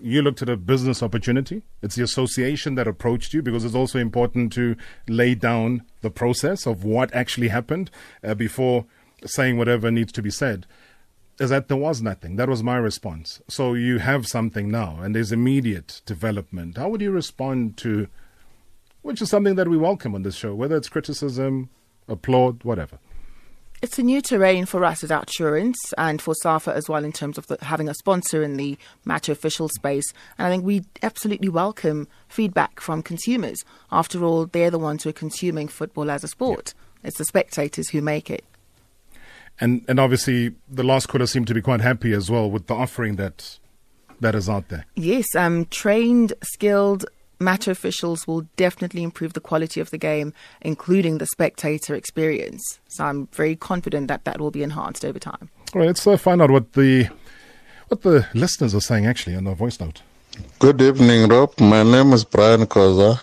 you 0.00 0.22
looked 0.22 0.42
at 0.42 0.48
a 0.48 0.56
business 0.56 1.02
opportunity. 1.02 1.62
It's 1.82 1.94
the 1.94 2.02
association 2.02 2.74
that 2.74 2.88
approached 2.88 3.32
you 3.32 3.42
because 3.42 3.64
it's 3.64 3.74
also 3.74 3.98
important 3.98 4.52
to 4.54 4.76
lay 5.08 5.34
down 5.34 5.82
the 6.00 6.10
process 6.10 6.66
of 6.66 6.84
what 6.84 7.14
actually 7.14 7.48
happened 7.48 7.90
uh, 8.24 8.34
before 8.34 8.86
saying 9.24 9.58
whatever 9.58 9.90
needs 9.90 10.12
to 10.12 10.22
be 10.22 10.30
said. 10.30 10.66
Is 11.38 11.50
that 11.50 11.68
there 11.68 11.76
was 11.76 12.02
nothing. 12.02 12.36
That 12.36 12.48
was 12.48 12.62
my 12.62 12.76
response. 12.76 13.40
So 13.48 13.74
you 13.74 13.98
have 13.98 14.26
something 14.26 14.70
now, 14.70 14.98
and 15.00 15.14
there's 15.14 15.32
immediate 15.32 16.02
development. 16.04 16.76
How 16.76 16.88
would 16.88 17.00
you 17.00 17.10
respond 17.10 17.76
to, 17.78 18.08
which 19.02 19.22
is 19.22 19.30
something 19.30 19.54
that 19.54 19.68
we 19.68 19.78
welcome 19.78 20.14
on 20.14 20.22
this 20.22 20.34
show, 20.34 20.54
whether 20.54 20.76
it's 20.76 20.88
criticism, 20.88 21.70
applaud, 22.08 22.64
whatever? 22.64 22.98
It's 23.82 23.98
a 23.98 24.02
new 24.02 24.20
terrain 24.20 24.66
for 24.66 24.84
us 24.84 25.02
as 25.02 25.08
Outsurance 25.08 25.78
and 25.96 26.20
for 26.20 26.34
SAFA 26.34 26.74
as 26.74 26.86
well 26.86 27.02
in 27.02 27.12
terms 27.12 27.38
of 27.38 27.46
the, 27.46 27.56
having 27.62 27.88
a 27.88 27.94
sponsor 27.94 28.42
in 28.42 28.58
the 28.58 28.76
match 29.06 29.30
official 29.30 29.70
space. 29.70 30.12
And 30.36 30.46
I 30.46 30.50
think 30.50 30.64
we 30.64 30.84
absolutely 31.02 31.48
welcome 31.48 32.06
feedback 32.28 32.78
from 32.78 33.02
consumers. 33.02 33.64
After 33.90 34.22
all, 34.22 34.44
they're 34.44 34.70
the 34.70 34.78
ones 34.78 35.04
who 35.04 35.10
are 35.10 35.14
consuming 35.14 35.66
football 35.66 36.10
as 36.10 36.22
a 36.22 36.28
sport. 36.28 36.74
Yeah. 36.76 37.08
It's 37.08 37.16
the 37.16 37.24
spectators 37.24 37.88
who 37.88 38.02
make 38.02 38.30
it. 38.30 38.44
And 39.58 39.82
and 39.88 39.98
obviously 39.98 40.54
the 40.68 40.84
last 40.84 41.08
quarter 41.08 41.26
seemed 41.26 41.46
to 41.48 41.54
be 41.54 41.62
quite 41.62 41.80
happy 41.80 42.12
as 42.12 42.30
well 42.30 42.50
with 42.50 42.66
the 42.66 42.74
offering 42.74 43.16
that 43.16 43.58
that 44.20 44.34
is 44.34 44.48
out 44.48 44.68
there. 44.68 44.84
Yes, 44.96 45.34
um, 45.34 45.64
trained, 45.66 46.34
skilled 46.42 47.06
match 47.40 47.66
officials 47.66 48.26
will 48.26 48.42
definitely 48.56 49.02
improve 49.02 49.32
the 49.32 49.40
quality 49.40 49.80
of 49.80 49.90
the 49.90 49.98
game, 49.98 50.32
including 50.60 51.18
the 51.18 51.26
spectator 51.26 51.94
experience. 51.94 52.78
So 52.88 53.04
I'm 53.04 53.26
very 53.28 53.56
confident 53.56 54.08
that 54.08 54.24
that 54.24 54.40
will 54.40 54.50
be 54.50 54.62
enhanced 54.62 55.04
over 55.04 55.18
time. 55.18 55.50
All 55.74 55.80
right, 55.80 55.86
let's 55.86 56.06
uh, 56.06 56.16
find 56.16 56.42
out 56.42 56.50
what 56.50 56.72
the 56.74 57.08
what 57.88 58.02
the 58.02 58.26
listeners 58.34 58.74
are 58.74 58.80
saying 58.80 59.06
actually 59.06 59.34
on 59.34 59.46
our 59.46 59.54
voice 59.54 59.80
note. 59.80 60.02
Good 60.60 60.80
evening, 60.80 61.28
Rob. 61.28 61.58
My 61.58 61.82
name 61.82 62.12
is 62.12 62.24
Brian 62.24 62.66
Koza. 62.66 63.20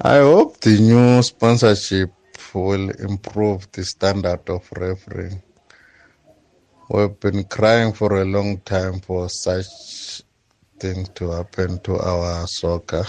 I 0.00 0.18
hope 0.18 0.60
the 0.60 0.78
new 0.78 1.22
sponsorship 1.22 2.10
will 2.52 2.90
improve 2.90 3.70
the 3.72 3.84
standard 3.84 4.48
of 4.48 4.68
refereeing. 4.72 5.42
We've 6.88 7.18
been 7.20 7.44
crying 7.44 7.92
for 7.92 8.20
a 8.20 8.24
long 8.24 8.58
time 8.60 9.00
for 9.00 9.28
such 9.28 10.22
things 10.78 11.08
to 11.10 11.30
happen 11.30 11.78
to 11.80 11.98
our 11.98 12.46
soccer. 12.46 13.04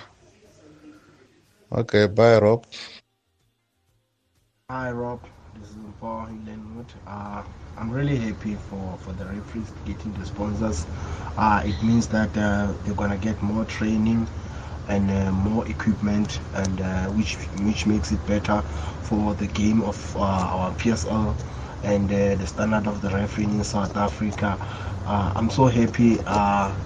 Okay, 1.71 2.07
bye, 2.07 2.37
Rob. 2.39 2.65
Hi, 4.69 4.91
Rob. 4.91 5.21
This 5.59 5.69
is 5.69 5.77
Paul 5.99 6.27
Glenwood. 6.45 6.85
Uh, 7.07 7.43
I'm 7.77 7.89
really 7.91 8.17
happy 8.17 8.55
for, 8.55 8.97
for 8.99 9.13
the 9.13 9.25
referees 9.25 9.71
getting 9.85 10.13
the 10.13 10.25
sponsors. 10.25 10.85
Uh, 11.37 11.61
it 11.65 11.81
means 11.83 12.07
that 12.09 12.35
uh, 12.37 12.71
they're 12.83 12.95
gonna 12.95 13.17
get 13.17 13.41
more 13.41 13.65
training 13.65 14.27
and 14.87 15.09
uh, 15.11 15.31
more 15.31 15.67
equipment, 15.67 16.39
and 16.55 16.81
uh, 16.81 17.05
which 17.07 17.35
which 17.65 17.85
makes 17.85 18.11
it 18.11 18.25
better 18.27 18.61
for 19.03 19.33
the 19.35 19.47
game 19.47 19.81
of 19.83 19.97
uh, 20.17 20.19
our 20.21 20.71
PSL 20.75 21.35
and 21.83 22.09
the 22.09 22.45
standard 22.47 22.87
of 22.87 23.01
the 23.01 23.09
refereeing 23.09 23.51
in 23.53 23.63
South 23.63 23.95
Africa. 23.97 24.57
I'm 25.05 25.49
so 25.49 25.65
happy. 25.67 26.15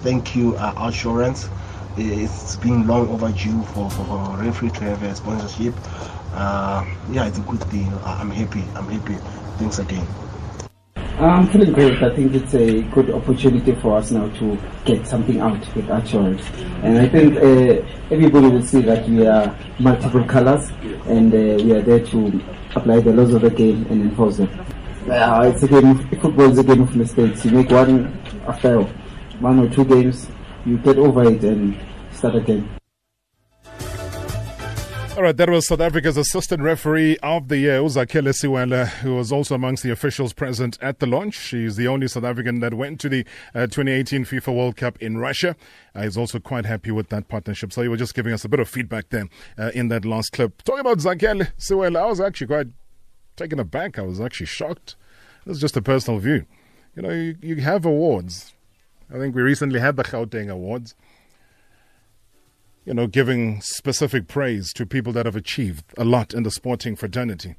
thank 0.02 0.34
you, 0.36 0.52
Outsurance 0.54 1.48
it's 1.96 2.56
been 2.56 2.86
long 2.86 3.08
overdue 3.08 3.62
for, 3.74 3.90
for, 3.90 4.04
for 4.04 4.36
referee 4.38 4.70
to 4.70 4.84
have 4.84 5.02
a 5.02 5.14
sponsorship. 5.14 5.74
Uh, 6.34 6.84
yeah, 7.10 7.26
it's 7.26 7.38
a 7.38 7.42
good 7.42 7.62
thing. 7.64 7.92
I'm 8.04 8.30
happy. 8.30 8.64
I'm 8.74 8.88
happy. 8.88 9.14
Thanks 9.58 9.78
again. 9.78 10.06
I'm 11.18 11.46
feeling 11.48 11.72
great. 11.72 12.02
I 12.02 12.14
think 12.16 12.34
it's 12.34 12.54
a 12.54 12.82
good 12.82 13.10
opportunity 13.10 13.74
for 13.76 13.96
us 13.98 14.10
now 14.10 14.28
to 14.38 14.58
get 14.84 15.06
something 15.06 15.40
out 15.40 15.60
with 15.74 15.88
Assurance. 15.88 16.42
And 16.82 16.98
I 16.98 17.08
think 17.08 17.36
uh, 17.36 17.86
everybody 18.10 18.48
will 18.48 18.62
see 18.62 18.80
that 18.82 19.08
we 19.08 19.26
are 19.26 19.56
multiple 19.78 20.24
colors 20.24 20.70
and 21.06 21.32
uh, 21.32 21.62
we 21.62 21.72
are 21.72 21.82
there 21.82 22.04
to 22.06 22.42
apply 22.74 23.00
the 23.00 23.12
laws 23.12 23.34
of 23.34 23.42
the 23.42 23.50
game 23.50 23.86
and 23.90 24.02
enforce 24.02 24.38
them. 24.38 24.50
Uh, 25.08 25.52
it's 25.52 25.62
a 25.62 25.68
game 25.68 25.98
football 26.20 26.50
is 26.50 26.58
a 26.58 26.64
game 26.64 26.82
of 26.82 26.96
mistakes. 26.96 27.44
You 27.44 27.50
make 27.50 27.70
one 27.70 28.18
after 28.46 28.82
one 29.40 29.58
or 29.58 29.68
two 29.68 29.84
games, 29.84 30.28
you 30.64 30.78
get 30.78 30.98
over 30.98 31.24
it 31.24 31.42
and 31.42 31.78
start 32.12 32.36
again. 32.36 32.68
All 35.14 35.22
right, 35.22 35.36
that 35.36 35.50
was 35.50 35.66
South 35.66 35.80
Africa's 35.80 36.16
assistant 36.16 36.62
referee 36.62 37.18
of 37.18 37.48
the 37.48 37.58
year, 37.58 37.80
Uzakele 37.80 38.32
Siwela, 38.32 38.86
who 38.86 39.14
was 39.14 39.30
also 39.30 39.54
amongst 39.54 39.82
the 39.82 39.90
officials 39.90 40.32
present 40.32 40.78
at 40.80 41.00
the 41.00 41.06
launch. 41.06 41.34
She's 41.34 41.76
the 41.76 41.86
only 41.86 42.08
South 42.08 42.24
African 42.24 42.60
that 42.60 42.72
went 42.72 42.98
to 43.00 43.10
the 43.10 43.26
uh, 43.54 43.66
2018 43.66 44.24
FIFA 44.24 44.56
World 44.56 44.76
Cup 44.76 44.96
in 45.02 45.18
Russia. 45.18 45.54
Uh, 45.94 46.04
he's 46.04 46.16
also 46.16 46.38
quite 46.38 46.64
happy 46.64 46.90
with 46.90 47.10
that 47.10 47.28
partnership. 47.28 47.74
So 47.74 47.82
you 47.82 47.90
were 47.90 47.98
just 47.98 48.14
giving 48.14 48.32
us 48.32 48.46
a 48.46 48.48
bit 48.48 48.58
of 48.58 48.70
feedback 48.70 49.10
there 49.10 49.28
uh, 49.58 49.70
in 49.74 49.88
that 49.88 50.06
last 50.06 50.32
clip. 50.32 50.62
Talking 50.62 50.80
about 50.80 50.98
Zakele 50.98 51.52
Siwela, 51.58 51.98
I 51.98 52.06
was 52.06 52.18
actually 52.18 52.46
quite 52.46 52.68
taken 53.36 53.60
aback. 53.60 53.98
I 53.98 54.02
was 54.02 54.18
actually 54.18 54.46
shocked. 54.46 54.96
This 55.44 55.56
is 55.56 55.60
just 55.60 55.76
a 55.76 55.82
personal 55.82 56.20
view. 56.20 56.46
You 56.96 57.02
know, 57.02 57.10
you, 57.10 57.36
you 57.42 57.56
have 57.56 57.84
awards. 57.84 58.51
I 59.12 59.18
think 59.18 59.34
we 59.34 59.42
recently 59.42 59.80
had 59.80 59.96
the 59.96 60.04
Gauteng 60.04 60.50
Awards 60.50 60.94
you 62.84 62.94
know, 62.94 63.06
giving 63.06 63.60
specific 63.60 64.26
praise 64.26 64.72
to 64.72 64.86
people 64.86 65.12
that 65.12 65.26
have 65.26 65.36
achieved 65.36 65.84
a 65.96 66.04
lot 66.04 66.34
in 66.34 66.42
the 66.42 66.50
sporting 66.50 66.96
fraternity. 66.96 67.54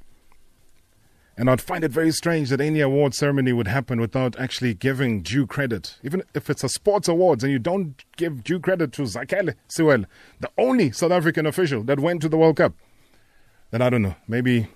And 1.35 1.49
I'd 1.49 1.61
find 1.61 1.83
it 1.83 1.91
very 1.91 2.11
strange 2.11 2.49
that 2.49 2.61
any 2.61 2.79
award 2.79 3.15
ceremony 3.15 3.53
would 3.53 3.67
happen 3.67 3.99
without 3.99 4.37
actually 4.39 4.75
giving 4.75 5.21
due 5.21 5.47
credit. 5.47 5.97
Even 6.03 6.21
if 6.35 6.49
it's 6.49 6.63
a 6.63 6.69
sports 6.69 7.07
awards 7.07 7.43
and 7.43 7.51
you 7.51 7.57
don't 7.57 8.03
give 8.17 8.43
due 8.43 8.59
credit 8.59 8.91
to 8.93 9.03
Zakele 9.03 9.55
Siwela, 9.67 10.05
the 10.41 10.51
only 10.57 10.91
South 10.91 11.11
African 11.11 11.47
official 11.47 11.83
that 11.83 11.99
went 11.99 12.21
to 12.21 12.29
the 12.29 12.37
World 12.37 12.57
Cup, 12.57 12.73
then 13.71 13.81
I 13.81 13.89
don't 13.89 14.03
know. 14.03 14.15
Maybe, 14.27 14.67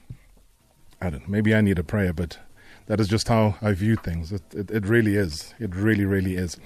I 0.99 1.11
don't 1.11 1.21
know. 1.21 1.27
Maybe 1.27 1.53
I 1.53 1.61
need 1.61 1.77
a 1.77 1.83
prayer, 1.83 2.11
but 2.11 2.39
that 2.87 2.99
is 2.99 3.07
just 3.07 3.27
how 3.27 3.55
I 3.61 3.73
view 3.73 3.95
things. 3.95 4.31
It, 4.31 4.41
it, 4.53 4.71
it 4.71 4.85
really 4.85 5.15
is. 5.15 5.53
It 5.59 5.75
really, 5.75 6.05
really 6.05 6.35
is. 6.35 6.57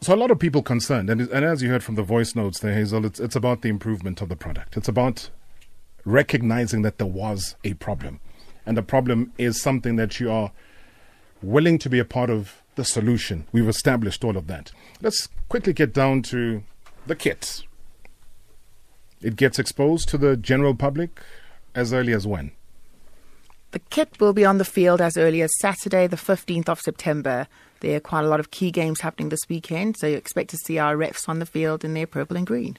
So 0.00 0.14
a 0.14 0.16
lot 0.16 0.30
of 0.30 0.38
people 0.38 0.62
concerned, 0.62 1.10
and, 1.10 1.22
and 1.22 1.44
as 1.44 1.62
you 1.62 1.70
heard 1.70 1.82
from 1.82 1.96
the 1.96 2.02
voice 2.02 2.36
notes 2.36 2.60
there, 2.60 2.74
Hazel, 2.74 3.04
it's, 3.04 3.18
it's 3.18 3.34
about 3.34 3.62
the 3.62 3.68
improvement 3.68 4.20
of 4.20 4.28
the 4.28 4.36
product. 4.36 4.76
It's 4.76 4.88
about 4.88 5.30
recognizing 6.04 6.82
that 6.82 6.98
there 6.98 7.06
was 7.06 7.56
a 7.64 7.74
problem. 7.74 8.20
And 8.64 8.76
the 8.76 8.82
problem 8.82 9.32
is 9.38 9.60
something 9.60 9.96
that 9.96 10.20
you 10.20 10.30
are 10.30 10.52
willing 11.42 11.78
to 11.78 11.88
be 11.88 11.98
a 11.98 12.04
part 12.04 12.30
of 12.30 12.62
the 12.76 12.84
solution. 12.84 13.46
We've 13.50 13.68
established 13.68 14.24
all 14.24 14.36
of 14.36 14.46
that. 14.46 14.72
Let's 15.00 15.28
quickly 15.48 15.72
get 15.72 15.92
down 15.94 16.22
to 16.22 16.62
the 17.06 17.16
kit. 17.16 17.62
It 19.20 19.36
gets 19.36 19.58
exposed 19.58 20.08
to 20.10 20.18
the 20.18 20.36
general 20.36 20.74
public 20.74 21.20
as 21.74 21.92
early 21.92 22.12
as 22.12 22.26
when? 22.26 22.52
The 23.70 23.78
kit 23.78 24.18
will 24.18 24.32
be 24.32 24.46
on 24.46 24.58
the 24.58 24.64
field 24.64 25.00
as 25.00 25.16
early 25.18 25.42
as 25.42 25.50
Saturday, 25.58 26.06
the 26.06 26.16
15th 26.16 26.68
of 26.68 26.80
September. 26.80 27.46
There 27.80 27.96
are 27.96 28.00
quite 28.00 28.24
a 28.24 28.28
lot 28.28 28.40
of 28.40 28.50
key 28.50 28.70
games 28.70 29.00
happening 29.00 29.28
this 29.28 29.46
weekend, 29.48 29.96
so 29.98 30.06
you 30.06 30.16
expect 30.16 30.50
to 30.50 30.56
see 30.56 30.78
our 30.78 30.96
refs 30.96 31.28
on 31.28 31.38
the 31.38 31.46
field 31.46 31.84
in 31.84 31.92
their 31.92 32.06
purple 32.06 32.36
and 32.36 32.46
green. 32.46 32.78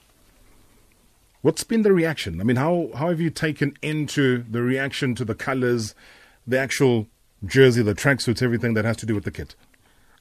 What's 1.41 1.63
been 1.63 1.83
the 1.83 1.93
reaction? 1.93 2.41
I 2.41 2.43
mean, 2.43 2.57
how, 2.57 2.89
how 2.95 3.09
have 3.09 3.21
you 3.21 3.29
taken 3.29 3.77
into 3.81 4.43
the 4.49 4.61
reaction 4.61 5.15
to 5.15 5.23
the 5.25 5.35
colours, 5.35 5.93
the 6.45 6.59
actual 6.59 7.07
jersey, 7.45 7.81
the 7.83 7.95
tracksuits, 7.95 8.41
everything 8.41 8.73
that 8.73 8.83
has 8.83 8.97
to 8.97 9.05
do 9.05 9.15
with 9.15 9.23
the 9.23 9.31
kit? 9.31 9.55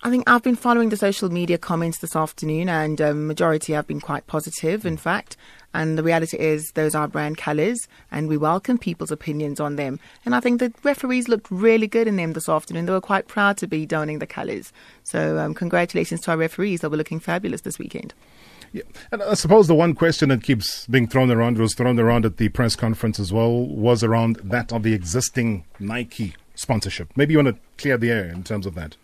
I 0.02 0.10
think 0.10 0.30
I've 0.30 0.44
been 0.44 0.54
following 0.54 0.90
the 0.90 0.96
social 0.96 1.28
media 1.28 1.58
comments 1.58 1.98
this 1.98 2.14
afternoon, 2.14 2.68
and 2.68 3.00
um, 3.00 3.26
majority 3.26 3.72
have 3.72 3.88
been 3.88 4.00
quite 4.00 4.28
positive, 4.28 4.86
in 4.86 4.96
fact. 4.96 5.36
And 5.74 5.98
the 5.98 6.02
reality 6.02 6.38
is, 6.38 6.72
those 6.74 6.94
are 6.94 7.06
brand 7.06 7.36
colours, 7.36 7.78
and 8.10 8.28
we 8.28 8.36
welcome 8.36 8.78
people's 8.78 9.10
opinions 9.10 9.60
on 9.60 9.76
them. 9.76 10.00
And 10.24 10.34
I 10.34 10.40
think 10.40 10.60
the 10.60 10.72
referees 10.82 11.28
looked 11.28 11.50
really 11.50 11.86
good 11.86 12.08
in 12.08 12.16
them 12.16 12.32
this 12.32 12.48
afternoon. 12.48 12.86
They 12.86 12.92
were 12.92 13.00
quite 13.00 13.28
proud 13.28 13.58
to 13.58 13.66
be 13.66 13.84
donning 13.84 14.18
the 14.18 14.26
colours. 14.26 14.72
So, 15.04 15.38
um, 15.38 15.54
congratulations 15.54 16.22
to 16.22 16.30
our 16.30 16.36
referees. 16.36 16.80
They 16.80 16.88
were 16.88 16.96
looking 16.96 17.20
fabulous 17.20 17.60
this 17.60 17.78
weekend. 17.78 18.14
Yeah. 18.72 18.82
And 19.12 19.22
I 19.22 19.34
suppose 19.34 19.66
the 19.66 19.74
one 19.74 19.94
question 19.94 20.28
that 20.28 20.42
keeps 20.42 20.86
being 20.86 21.06
thrown 21.06 21.30
around 21.30 21.58
was 21.58 21.74
thrown 21.74 21.98
around 21.98 22.26
at 22.26 22.36
the 22.36 22.48
press 22.50 22.76
conference 22.76 23.18
as 23.18 23.32
well 23.32 23.66
was 23.66 24.02
around 24.04 24.36
that 24.44 24.72
of 24.72 24.82
the 24.82 24.92
existing 24.92 25.64
Nike 25.78 26.34
sponsorship. 26.54 27.10
Maybe 27.16 27.32
you 27.32 27.38
want 27.38 27.56
to 27.56 27.62
clear 27.78 27.96
the 27.96 28.10
air 28.10 28.28
in 28.28 28.42
terms 28.42 28.66
of 28.66 28.74
that. 28.74 28.96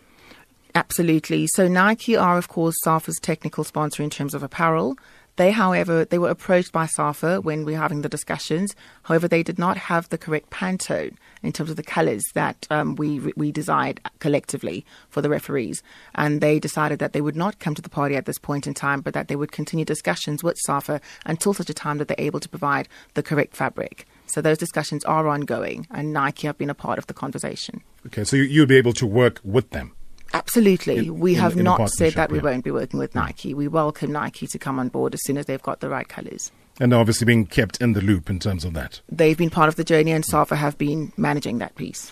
Absolutely. 0.75 1.47
So 1.47 1.67
Nike 1.67 2.17
are, 2.17 2.37
of 2.37 2.49
course, 2.49 2.75
SAFA's 2.83 3.17
technical 3.21 3.63
sponsor 3.63 4.03
in 4.03 4.09
terms 4.09 4.33
of 4.33 4.43
apparel. 4.43 4.97
They, 5.37 5.51
however, 5.51 6.05
they 6.05 6.17
were 6.17 6.29
approached 6.29 6.71
by 6.71 6.85
SAFA 6.85 7.41
when 7.41 7.65
we 7.65 7.73
were 7.73 7.79
having 7.79 8.01
the 8.01 8.09
discussions. 8.09 8.75
However, 9.03 9.27
they 9.27 9.43
did 9.43 9.59
not 9.59 9.77
have 9.77 10.07
the 10.07 10.17
correct 10.17 10.49
Pantone 10.49 11.17
in 11.43 11.51
terms 11.51 11.69
of 11.69 11.75
the 11.75 11.83
colours 11.83 12.23
that 12.33 12.65
um, 12.69 12.95
we 12.95 13.19
we 13.35 13.51
desired 13.51 13.99
collectively 14.19 14.85
for 15.09 15.21
the 15.21 15.29
referees, 15.29 15.83
and 16.13 16.39
they 16.39 16.59
decided 16.59 16.99
that 16.99 17.13
they 17.13 17.21
would 17.21 17.35
not 17.35 17.59
come 17.59 17.75
to 17.75 17.81
the 17.81 17.89
party 17.89 18.15
at 18.15 18.25
this 18.25 18.37
point 18.37 18.65
in 18.65 18.73
time, 18.73 19.01
but 19.01 19.13
that 19.13 19.27
they 19.27 19.35
would 19.35 19.51
continue 19.51 19.85
discussions 19.85 20.43
with 20.43 20.57
SAFA 20.59 21.01
until 21.25 21.53
such 21.53 21.69
a 21.69 21.73
time 21.73 21.97
that 21.97 22.07
they're 22.07 22.15
able 22.17 22.39
to 22.39 22.49
provide 22.49 22.87
the 23.13 23.23
correct 23.23 23.55
fabric. 23.55 24.07
So 24.27 24.41
those 24.41 24.57
discussions 24.57 25.03
are 25.05 25.27
ongoing, 25.27 25.87
and 25.91 26.13
Nike 26.13 26.47
have 26.47 26.57
been 26.57 26.69
a 26.69 26.75
part 26.75 26.97
of 26.97 27.07
the 27.07 27.13
conversation. 27.13 27.81
Okay, 28.07 28.23
so 28.23 28.35
you'll 28.37 28.65
be 28.65 28.77
able 28.77 28.93
to 28.93 29.05
work 29.05 29.41
with 29.43 29.71
them. 29.71 29.94
Absolutely. 30.35 31.07
In, 31.07 31.19
we 31.19 31.35
in, 31.35 31.39
have 31.39 31.57
in 31.57 31.63
not 31.63 31.89
said 31.91 32.13
that 32.13 32.29
we 32.29 32.39
yeah. 32.39 32.43
won't 32.43 32.63
be 32.63 32.71
working 32.71 32.99
with 32.99 33.15
Nike. 33.15 33.53
We 33.53 33.69
welcome 33.69 34.11
Nike 34.11 34.47
to 34.47 34.59
come 34.59 34.79
on 34.79 34.89
board 34.89 35.13
as 35.13 35.23
soon 35.23 35.37
as 35.37 35.45
they've 35.45 35.61
got 35.61 35.79
the 35.79 35.89
right 35.89 36.07
colours. 36.07 36.51
And 36.77 36.93
obviously 36.93 37.23
being 37.23 37.45
kept 37.45 37.79
in 37.79 37.93
the 37.93 38.01
loop 38.01 38.29
in 38.29 38.39
terms 38.39 38.65
of 38.65 38.73
that. 38.73 38.99
They've 39.09 39.37
been 39.37 39.49
part 39.49 39.69
of 39.69 39.77
the 39.77 39.85
journey, 39.85 40.11
and 40.11 40.25
SAFA 40.25 40.57
have 40.57 40.77
been 40.77 41.13
managing 41.15 41.59
that 41.59 41.75
piece. 41.75 42.11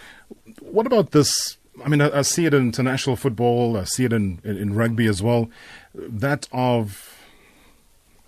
What 0.61 0.87
about 0.87 1.11
this? 1.11 1.57
I 1.83 1.89
mean, 1.89 2.01
I, 2.01 2.19
I 2.19 2.21
see 2.21 2.45
it 2.45 2.53
in 2.53 2.61
international 2.61 3.17
football, 3.17 3.75
I 3.75 3.83
see 3.83 4.05
it 4.05 4.13
in, 4.13 4.39
in, 4.45 4.57
in 4.57 4.73
rugby 4.73 5.07
as 5.07 5.21
well. 5.21 5.49
That 5.93 6.47
of 6.53 7.13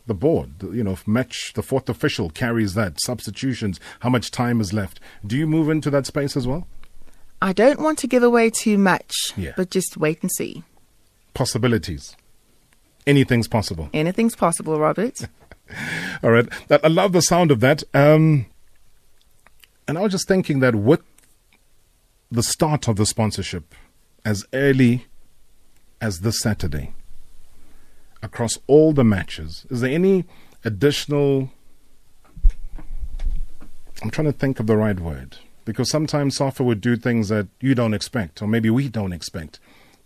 the 0.08 0.14
board, 0.14 0.52
you 0.62 0.84
know, 0.84 0.92
if 0.92 1.08
match, 1.08 1.54
the 1.56 1.64
fourth 1.64 1.90
official 1.90 2.30
carries 2.30 2.74
that, 2.74 3.02
substitutions, 3.02 3.80
how 4.02 4.10
much 4.10 4.30
time 4.30 4.60
is 4.60 4.74
left. 4.74 5.00
Do 5.26 5.38
you 5.38 5.48
move 5.48 5.70
into 5.70 5.90
that 5.92 6.06
space 6.06 6.36
as 6.36 6.46
well? 6.46 6.68
I 7.46 7.54
don't 7.54 7.80
want 7.80 8.00
to 8.00 8.08
give 8.08 8.24
away 8.24 8.50
too 8.50 8.76
much, 8.76 9.14
Yeah. 9.38 9.52
but 9.56 9.70
just 9.70 9.98
wait 9.98 10.20
and 10.24 10.32
see. 10.32 10.64
Possibilities. 11.36 12.16
Anything's 13.06 13.48
possible. 13.48 13.88
Anything's 13.94 14.36
possible, 14.36 14.80
Robert. 14.80 15.22
All 16.24 16.32
right. 16.32 16.48
That- 16.70 16.84
I 16.84 16.88
love 16.88 17.12
the 17.12 17.22
sound 17.22 17.52
of 17.52 17.60
that. 17.60 17.84
Um, 17.94 18.48
and 19.88 19.96
I 20.00 20.02
was 20.02 20.12
just 20.12 20.28
thinking 20.28 20.60
that 20.62 20.74
with 20.74 21.02
the 22.32 22.42
start 22.42 22.88
of 22.88 22.96
the 22.96 23.06
sponsorship 23.06 23.76
as 24.26 24.44
early 24.52 25.06
as 26.02 26.22
this 26.22 26.40
Saturday, 26.40 26.96
across 28.24 28.58
all 28.66 28.92
the 28.92 29.04
matches, 29.04 29.68
is 29.70 29.82
there 29.82 29.92
any 29.94 30.26
additional. 30.64 31.52
I'm 34.02 34.10
trying 34.10 34.26
to 34.26 34.34
think 34.34 34.60
of 34.60 34.66
the 34.66 34.76
right 34.76 35.00
word. 35.00 35.38
Because 35.66 35.90
sometimes 35.90 36.38
SAFA 36.38 36.64
would 36.64 36.80
do 36.80 36.96
things 36.96 37.30
that 37.30 37.48
you 37.60 37.76
don't 37.76 37.94
expect, 37.94 38.42
or 38.42 38.48
maybe 38.48 38.70
we 38.70 38.88
don't 38.88 39.14
expect, 39.14 39.60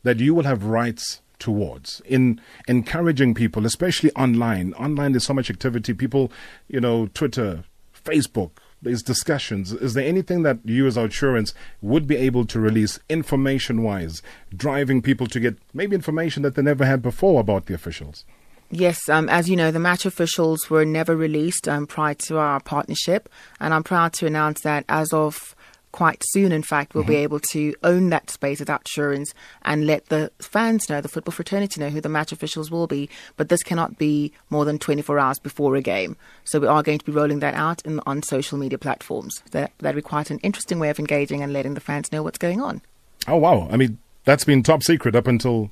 that 0.04 0.20
you 0.20 0.34
will 0.34 0.46
have 0.46 0.64
rights 0.64 1.22
towards 1.38 2.02
in 2.06 2.40
encouraging 2.68 3.34
people, 3.34 3.66
especially 3.66 4.12
online. 4.12 4.74
Online, 4.74 5.12
there's 5.12 5.26
so 5.26 5.34
much 5.34 5.50
activity. 5.50 5.94
People, 5.94 6.32
you 6.68 6.80
know, 6.80 7.08
Twitter, 7.08 7.64
Facebook, 7.94 8.52
there's 8.82 9.04
discussions. 9.04 9.74
Is 9.74 9.94
there 9.94 10.08
anything 10.08 10.44
that 10.44 10.60
you 10.64 10.88
as 10.88 10.98
our 10.98 11.06
insurance 11.06 11.54
would 11.82 12.08
be 12.08 12.16
able 12.16 12.46
to 12.46 12.60
release 12.60 13.00
information 13.10 13.84
wise, 13.84 14.22
driving 14.56 15.02
people 15.02 15.28
to 15.28 15.40
get 15.40 15.58
maybe 15.74 15.96
information 15.96 16.44
that 16.44 16.56
they 16.56 16.62
never 16.62 16.86
had 16.86 17.02
before 17.02 17.42
about 17.42 17.66
the 17.66 17.74
officials? 17.74 18.26
Yes, 18.72 19.10
um, 19.10 19.30
as 19.30 19.50
you 19.50 19.56
know, 19.56 19.72
the 19.72 19.80
match 19.80 20.06
officials 20.06 20.70
were 20.70 20.86
never 20.86 21.16
released 21.16 21.68
um, 21.68 21.88
prior 21.88 22.14
to 22.28 22.38
our 22.38 22.60
partnership, 22.60 23.28
and 23.60 23.74
I'm 23.74 23.84
proud 23.84 24.14
to 24.14 24.28
announce 24.28 24.62
that 24.62 24.86
as 24.88 25.12
of 25.12 25.56
quite 25.92 26.22
soon, 26.30 26.52
in 26.52 26.64
fact, 26.64 26.94
we'll 26.94 27.04
be 27.04 27.16
able 27.16 27.40
to 27.40 27.74
own 27.84 28.10
that 28.10 28.30
space 28.30 28.60
without 28.60 28.80
Outsurance 28.86 29.34
and 29.64 29.86
let 29.86 30.06
the 30.08 30.32
fans 30.40 30.90
know, 30.90 31.02
the 31.02 31.10
football 31.10 31.32
fraternity 31.32 31.80
know 31.80 31.90
who 31.90 32.02
the 32.02 32.10
match 32.10 32.32
officials 32.32 32.72
will 32.72 32.88
be. 32.88 33.10
But 33.38 33.50
this 33.50 33.64
cannot 33.64 33.98
be 33.98 34.32
more 34.50 34.66
than 34.66 34.80
24 34.80 35.20
hours 35.20 35.40
before 35.40 35.76
a 35.76 35.82
game. 35.82 36.16
So 36.44 36.60
we 36.60 36.68
are 36.68 36.84
going 36.84 37.00
to 37.00 37.06
be 37.06 37.12
rolling 37.12 37.40
that 37.40 37.56
out 37.56 37.82
in, 37.86 38.00
on 38.06 38.24
social 38.24 38.58
media 38.58 38.78
platforms. 38.78 39.42
That, 39.52 39.72
that 39.80 39.96
requires 39.96 40.32
an 40.32 40.40
interesting 40.40 40.80
way 40.80 40.90
of 40.90 41.00
engaging 41.00 41.42
and 41.42 41.52
letting 41.52 41.74
the 41.74 41.82
fans 41.82 42.12
know 42.12 42.24
what's 42.24 42.38
going 42.38 42.62
on. 42.62 42.82
Oh, 43.28 43.38
wow. 43.38 43.68
I 43.72 43.78
mean, 43.78 43.98
that's 44.26 44.46
been 44.46 44.64
top 44.64 44.84
secret 44.84 45.16
up 45.16 45.28
until 45.28 45.72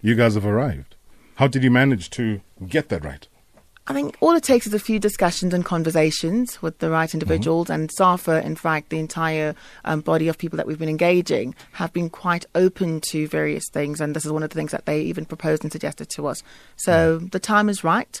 you 0.00 0.14
guys 0.14 0.34
have 0.34 0.46
arrived. 0.46 0.95
How 1.36 1.46
did 1.46 1.62
you 1.62 1.70
manage 1.70 2.10
to 2.10 2.40
get 2.66 2.88
that 2.88 3.04
right? 3.04 3.26
I 3.88 3.92
think 3.92 4.16
all 4.20 4.34
it 4.34 4.42
takes 4.42 4.66
is 4.66 4.74
a 4.74 4.80
few 4.80 4.98
discussions 4.98 5.54
and 5.54 5.64
conversations 5.64 6.60
with 6.60 6.78
the 6.78 6.90
right 6.90 7.12
individuals. 7.12 7.70
And 7.70 7.88
SAFA, 7.92 8.44
in 8.44 8.56
fact, 8.56 8.88
the 8.88 8.98
entire 8.98 9.54
um, 9.84 10.00
body 10.00 10.26
of 10.26 10.38
people 10.38 10.56
that 10.56 10.66
we've 10.66 10.78
been 10.78 10.88
engaging 10.88 11.54
have 11.72 11.92
been 11.92 12.10
quite 12.10 12.46
open 12.56 13.00
to 13.12 13.28
various 13.28 13.68
things. 13.70 14.00
And 14.00 14.16
this 14.16 14.24
is 14.24 14.32
one 14.32 14.42
of 14.42 14.50
the 14.50 14.56
things 14.56 14.72
that 14.72 14.86
they 14.86 15.02
even 15.02 15.24
proposed 15.24 15.62
and 15.62 15.70
suggested 15.70 16.08
to 16.16 16.26
us. 16.26 16.42
So 16.74 17.18
the 17.18 17.38
time 17.38 17.68
is 17.68 17.84
right. 17.84 18.20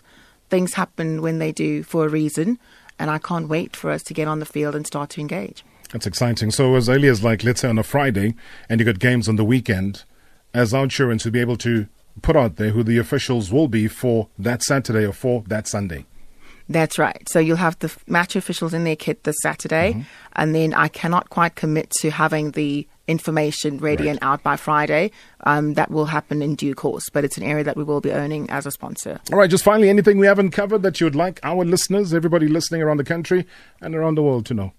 Things 0.50 0.74
happen 0.74 1.20
when 1.20 1.40
they 1.40 1.50
do 1.50 1.82
for 1.82 2.06
a 2.06 2.08
reason. 2.08 2.60
And 2.98 3.10
I 3.10 3.18
can't 3.18 3.48
wait 3.48 3.74
for 3.74 3.90
us 3.90 4.04
to 4.04 4.14
get 4.14 4.28
on 4.28 4.38
the 4.38 4.46
field 4.46 4.76
and 4.76 4.86
start 4.86 5.10
to 5.10 5.20
engage. 5.20 5.64
That's 5.90 6.06
exciting. 6.06 6.52
So 6.52 6.76
as 6.76 6.88
early 6.88 7.08
as 7.08 7.24
like 7.24 7.42
let's 7.42 7.62
say 7.62 7.68
on 7.68 7.78
a 7.78 7.82
Friday, 7.82 8.36
and 8.68 8.78
you 8.78 8.86
got 8.86 9.00
games 9.00 9.28
on 9.28 9.34
the 9.34 9.44
weekend, 9.44 10.04
as 10.54 10.72
our 10.72 10.86
Outsurance 10.86 11.22
to 11.22 11.30
be 11.32 11.40
able 11.40 11.56
to 11.58 11.88
put 12.22 12.36
out 12.36 12.56
there 12.56 12.70
who 12.70 12.82
the 12.82 12.98
officials 12.98 13.52
will 13.52 13.68
be 13.68 13.88
for 13.88 14.28
that 14.38 14.62
Saturday 14.62 15.04
or 15.06 15.12
for 15.12 15.42
that 15.48 15.66
Sunday. 15.68 16.06
That's 16.68 16.98
right. 16.98 17.28
So 17.28 17.38
you'll 17.38 17.58
have 17.58 17.78
the 17.78 17.94
match 18.08 18.34
officials 18.34 18.74
in 18.74 18.82
their 18.84 18.96
kit 18.96 19.22
this 19.24 19.36
Saturday, 19.40 19.92
Mm-hmm. 19.92 20.00
and 20.34 20.54
then 20.54 20.74
I 20.74 20.88
cannot 20.88 21.30
quite 21.30 21.54
commit 21.54 21.90
to 22.00 22.10
having 22.10 22.50
the 22.52 22.88
information 23.06 23.78
ready 23.78 24.04
Right. 24.06 24.10
and 24.10 24.18
out 24.20 24.42
by 24.42 24.56
Friday. 24.56 25.12
Um, 25.44 25.74
that 25.74 25.92
will 25.92 26.06
happen 26.06 26.42
in 26.42 26.56
due 26.56 26.74
course, 26.74 27.08
but 27.08 27.24
it's 27.24 27.36
an 27.36 27.44
area 27.44 27.62
that 27.62 27.76
we 27.76 27.84
will 27.84 28.00
be 28.00 28.10
owning 28.10 28.50
as 28.50 28.66
a 28.66 28.72
sponsor. 28.72 29.20
All 29.32 29.38
right, 29.38 29.48
just 29.48 29.62
finally, 29.62 29.88
anything 29.88 30.18
we 30.18 30.26
haven't 30.26 30.50
covered 30.50 30.82
that 30.82 31.00
you 31.00 31.06
would 31.06 31.14
like 31.14 31.38
our 31.44 31.64
listeners, 31.64 32.12
everybody 32.12 32.48
listening 32.48 32.82
around 32.82 32.96
the 32.96 33.04
country 33.04 33.46
and 33.80 33.94
around 33.94 34.16
the 34.16 34.22
world 34.24 34.44
to 34.46 34.54
know? 34.54 34.72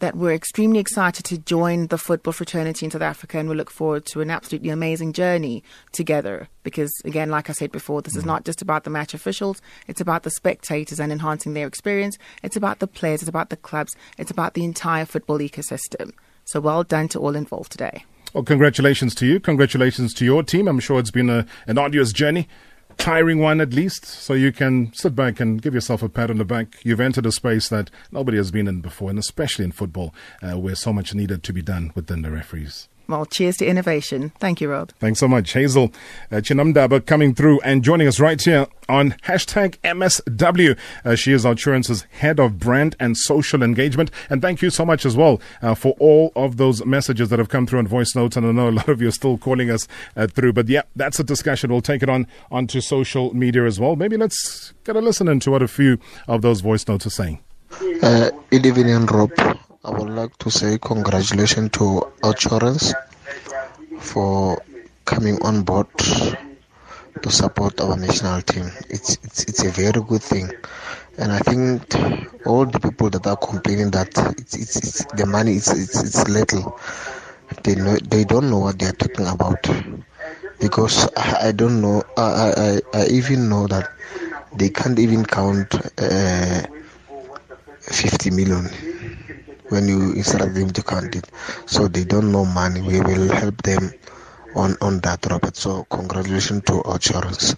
That 0.00 0.14
we're 0.14 0.34
extremely 0.34 0.78
excited 0.78 1.24
to 1.24 1.38
join 1.38 1.86
the 1.86 1.96
football 1.96 2.34
fraternity 2.34 2.84
in 2.84 2.90
South 2.90 3.00
Africa, 3.00 3.38
and 3.38 3.48
we 3.48 3.54
look 3.54 3.70
forward 3.70 4.04
to 4.12 4.20
an 4.20 4.30
absolutely 4.30 4.68
amazing 4.68 5.14
journey 5.14 5.64
together. 5.92 6.48
Because, 6.64 6.92
again, 7.06 7.30
like 7.30 7.48
I 7.48 7.54
said 7.54 7.72
before, 7.72 8.02
this 8.02 8.14
is 8.14 8.24
Mm. 8.24 8.26
not 8.26 8.44
just 8.44 8.60
about 8.60 8.84
the 8.84 8.90
match 8.90 9.14
officials, 9.14 9.62
it's 9.86 10.02
about 10.02 10.22
the 10.22 10.30
spectators 10.30 11.00
and 11.00 11.10
enhancing 11.10 11.54
their 11.54 11.66
experience. 11.66 12.18
It's 12.42 12.56
about 12.56 12.80
the 12.80 12.86
players, 12.86 13.22
it's 13.22 13.30
about 13.30 13.48
the 13.48 13.56
clubs, 13.56 13.96
it's 14.18 14.30
about 14.30 14.52
the 14.52 14.64
entire 14.64 15.06
football 15.06 15.38
ecosystem. 15.38 16.12
So, 16.44 16.60
well 16.60 16.84
done 16.84 17.08
to 17.08 17.18
all 17.18 17.34
involved 17.34 17.72
today. 17.72 18.04
Well, 18.34 18.44
congratulations 18.44 19.14
to 19.14 19.26
you. 19.26 19.40
Congratulations 19.40 20.12
to 20.14 20.24
your 20.26 20.42
team. 20.42 20.68
I'm 20.68 20.78
sure 20.78 21.00
it's 21.00 21.10
been 21.10 21.30
a, 21.30 21.46
an 21.66 21.78
arduous 21.78 22.12
journey, 22.12 22.48
tiring 22.96 23.38
one 23.38 23.60
at 23.60 23.72
least. 23.72 24.04
So 24.04 24.34
you 24.34 24.52
can 24.52 24.92
sit 24.94 25.14
back 25.14 25.40
and 25.40 25.60
give 25.60 25.74
yourself 25.74 26.02
a 26.02 26.08
pat 26.08 26.30
on 26.30 26.38
the 26.38 26.44
back. 26.44 26.78
You've 26.82 27.00
entered 27.00 27.26
a 27.26 27.32
space 27.32 27.68
that 27.68 27.90
nobody 28.10 28.36
has 28.36 28.50
been 28.50 28.68
in 28.68 28.80
before, 28.80 29.10
and 29.10 29.18
especially 29.18 29.64
in 29.64 29.72
football, 29.72 30.14
uh, 30.42 30.58
where 30.58 30.74
so 30.74 30.92
much 30.92 31.14
needed 31.14 31.42
to 31.44 31.52
be 31.52 31.62
done 31.62 31.92
within 31.94 32.22
the 32.22 32.30
referees. 32.30 32.88
Well, 33.08 33.24
cheers 33.26 33.56
to 33.58 33.66
innovation. 33.66 34.32
Thank 34.40 34.60
you, 34.60 34.70
Rod. 34.70 34.92
Thanks 34.98 35.20
so 35.20 35.28
much. 35.28 35.52
Hazel 35.52 35.92
uh, 36.32 36.36
Chinambada 36.36 37.04
coming 37.04 37.34
through 37.34 37.60
and 37.60 37.84
joining 37.84 38.08
us 38.08 38.18
right 38.18 38.40
here 38.40 38.66
on 38.88 39.12
hashtag 39.24 39.76
MSW. 39.84 40.76
Uh, 41.04 41.14
she 41.14 41.32
is 41.32 41.44
Outsurance's 41.44 42.02
head 42.10 42.40
of 42.40 42.58
brand 42.58 42.96
and 42.98 43.16
social 43.16 43.62
engagement. 43.62 44.10
And 44.28 44.42
thank 44.42 44.60
you 44.60 44.70
so 44.70 44.84
much 44.84 45.06
as 45.06 45.16
well 45.16 45.40
uh, 45.62 45.74
for 45.74 45.94
all 46.00 46.32
of 46.34 46.56
those 46.56 46.84
messages 46.84 47.28
that 47.28 47.38
have 47.38 47.48
come 47.48 47.66
through 47.66 47.78
on 47.78 47.86
voice 47.86 48.14
notes. 48.14 48.36
And 48.36 48.46
I 48.46 48.52
know 48.52 48.68
a 48.68 48.70
lot 48.70 48.88
of 48.88 49.00
you 49.00 49.08
are 49.08 49.12
still 49.12 49.38
calling 49.38 49.70
us 49.70 49.86
uh, 50.16 50.26
through. 50.26 50.52
But 50.52 50.68
yeah, 50.68 50.82
that's 50.96 51.20
a 51.20 51.24
discussion. 51.24 51.70
We'll 51.70 51.80
take 51.80 52.02
it 52.02 52.08
on 52.08 52.26
onto 52.50 52.80
social 52.80 53.34
media 53.34 53.64
as 53.66 53.78
well. 53.78 53.96
Maybe 53.96 54.16
let's 54.16 54.72
get 54.84 54.96
a 54.96 55.00
listen 55.00 55.28
into 55.28 55.50
what 55.50 55.62
a 55.62 55.68
few 55.68 55.98
of 56.26 56.42
those 56.42 56.60
voice 56.60 56.86
notes 56.88 57.06
are 57.06 57.10
saying. 57.10 57.40
Uh, 58.02 58.30
good 58.50 58.66
evening, 58.66 59.06
Rob. 59.06 59.30
I 59.86 59.90
would 59.90 60.10
like 60.10 60.36
to 60.38 60.50
say 60.50 60.78
congratulations 60.78 61.70
to 61.78 62.02
Outsurance 62.24 62.92
for 64.00 64.60
coming 65.04 65.40
on 65.42 65.62
board 65.62 65.86
to 65.96 67.30
support 67.30 67.80
our 67.80 67.96
national 67.96 68.42
team. 68.42 68.68
It's, 68.90 69.16
it's 69.22 69.44
it's 69.44 69.64
a 69.64 69.70
very 69.70 70.02
good 70.02 70.22
thing, 70.24 70.50
and 71.18 71.30
I 71.30 71.38
think 71.38 71.94
all 72.44 72.66
the 72.66 72.80
people 72.80 73.10
that 73.10 73.28
are 73.28 73.36
complaining 73.36 73.92
that 73.92 74.08
it's 74.36 74.56
it's, 74.56 74.74
it's 74.76 75.04
the 75.14 75.24
money 75.24 75.52
is 75.52 75.68
it's 75.68 76.02
it's 76.02 76.28
little, 76.28 76.76
they 77.62 77.76
know 77.76 77.94
they 78.10 78.24
don't 78.24 78.50
know 78.50 78.58
what 78.58 78.80
they 78.80 78.86
are 78.86 78.92
talking 79.04 79.28
about, 79.28 79.62
because 80.58 81.08
I, 81.16 81.48
I 81.48 81.52
don't 81.52 81.80
know 81.80 82.02
I, 82.16 82.80
I 82.92 82.98
I 83.02 83.06
even 83.06 83.48
know 83.48 83.68
that 83.68 83.88
they 84.56 84.68
can't 84.70 84.98
even 84.98 85.24
count. 85.24 85.72
Uh, 85.96 86.62
50 87.88 88.30
million 88.32 88.68
when 89.70 89.88
you 89.88 90.12
instruct 90.14 90.54
them 90.54 90.70
to 90.70 90.82
count 90.82 91.14
it. 91.16 91.30
So 91.66 91.88
they 91.88 92.04
don't 92.04 92.32
know 92.32 92.44
money. 92.44 92.80
We 92.82 93.00
will 93.00 93.28
help 93.34 93.62
them 93.62 93.90
on, 94.54 94.76
on 94.80 95.00
that, 95.00 95.26
Robert. 95.30 95.56
So 95.56 95.84
congratulations 95.90 96.62
to 96.64 96.72
Outsurance. 96.84 97.56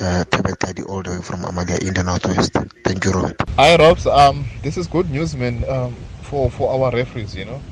Uh, 0.00 0.24
Tebet 0.30 0.58
Tidy 0.58 0.82
all 0.84 1.02
the 1.02 1.10
way 1.10 1.22
from 1.22 1.44
Amalia 1.44 1.78
in 1.82 1.94
the 1.94 2.02
Northwest. 2.04 2.52
Thank 2.84 3.04
you, 3.04 3.12
Robert. 3.12 3.36
Hi, 3.58 3.76
Robs. 3.76 4.06
Um, 4.06 4.46
this 4.62 4.76
is 4.76 4.86
good 4.88 5.10
news, 5.10 5.36
man, 5.36 5.64
um, 5.68 6.08
for, 6.22 6.50
for 6.50 6.72
our 6.72 6.90
referees, 6.92 7.34
you 7.36 7.44
know. 7.44 7.62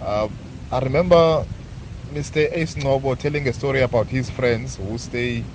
Uh, 0.00 0.28
I 0.70 0.80
remember 0.80 1.44
Mr. 2.10 2.48
Ace 2.52 2.74
Ncobo 2.74 3.16
telling 3.18 3.46
a 3.48 3.52
story 3.52 3.82
about 3.82 4.10
his 4.10 4.30
friends 4.30 4.76
who 4.76 4.98
stay 4.98 5.46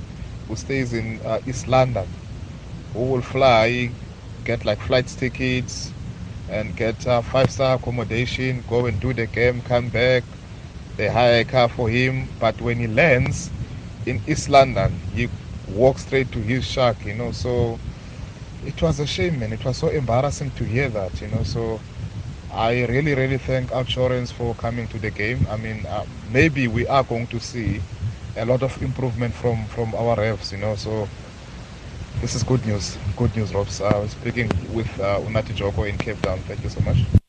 who 0.48 0.56
stays 0.56 0.94
in 0.94 1.22
uh, 1.26 1.40
East 1.46 1.68
London, 1.68 2.18
who 2.94 3.06
will 3.12 3.22
fly, 3.22 3.96
get 4.44 4.66
like 4.66 4.82
flight 4.82 5.08
tickets, 5.08 5.93
and 6.50 6.76
get 6.76 7.06
uh, 7.08 7.22
five-star 7.22 7.76
accommodation, 7.76 8.64
go 8.68 8.86
and 8.86 9.00
do 9.00 9.14
the 9.14 9.28
game, 9.28 9.62
come 9.62 9.90
back. 9.90 10.24
They 10.98 11.08
hire 11.10 11.42
a 11.42 11.46
car 11.46 11.70
for 11.70 11.90
him, 11.90 12.30
but 12.40 12.62
when 12.62 12.80
he 12.80 12.88
lands 12.88 13.52
in 14.06 14.22
East 14.28 14.50
London, 14.50 15.02
he 15.14 15.30
walks 15.68 16.04
straight 16.04 16.32
to 16.34 16.40
his 16.40 16.66
shack, 16.66 17.06
you 17.06 17.14
know. 17.14 17.32
So 17.32 17.80
it 18.62 18.82
was 18.82 19.00
a 19.00 19.08
shame, 19.08 19.40
man. 19.40 19.54
It 19.54 19.64
was 19.66 19.78
so 19.78 19.90
embarrassing 19.90 20.52
to 20.52 20.64
hear 20.64 20.90
that, 20.90 21.22
you 21.22 21.28
know. 21.28 21.44
So 21.44 21.82
I 22.50 22.86
really, 22.86 23.16
really 23.16 23.38
thank 23.38 23.72
Outsurance 23.72 24.32
for 24.32 24.56
coming 24.56 24.88
to 24.90 25.00
the 25.00 25.12
game. 25.12 25.48
I 25.50 25.58
mean, 25.58 25.86
uh, 25.86 26.06
maybe 26.28 26.68
we 26.68 26.88
are 26.88 27.04
going 27.04 27.28
to 27.28 27.40
see 27.40 27.82
a 28.36 28.46
lot 28.46 28.64
of 28.64 28.82
improvement 28.82 29.36
from 29.36 29.68
from 29.68 29.94
our 29.96 30.16
refs, 30.18 30.52
you 30.52 30.58
know. 30.60 30.76
So 30.76 31.10
this 32.22 32.36
is 32.36 32.44
good 32.44 32.66
news. 32.66 32.98
Good 33.16 33.36
news, 33.36 33.54
Robs. 33.54 33.82
I 33.82 33.98
was 34.00 34.12
speaking 34.12 34.50
with 34.74 34.88
uh, 35.00 35.20
Unati 35.22 35.54
Joko 35.54 35.84
in 35.84 35.98
Cape 35.98 36.22
Town. 36.22 36.40
Thank 36.48 36.64
you 36.64 36.70
so 36.70 36.82
much. 36.82 37.23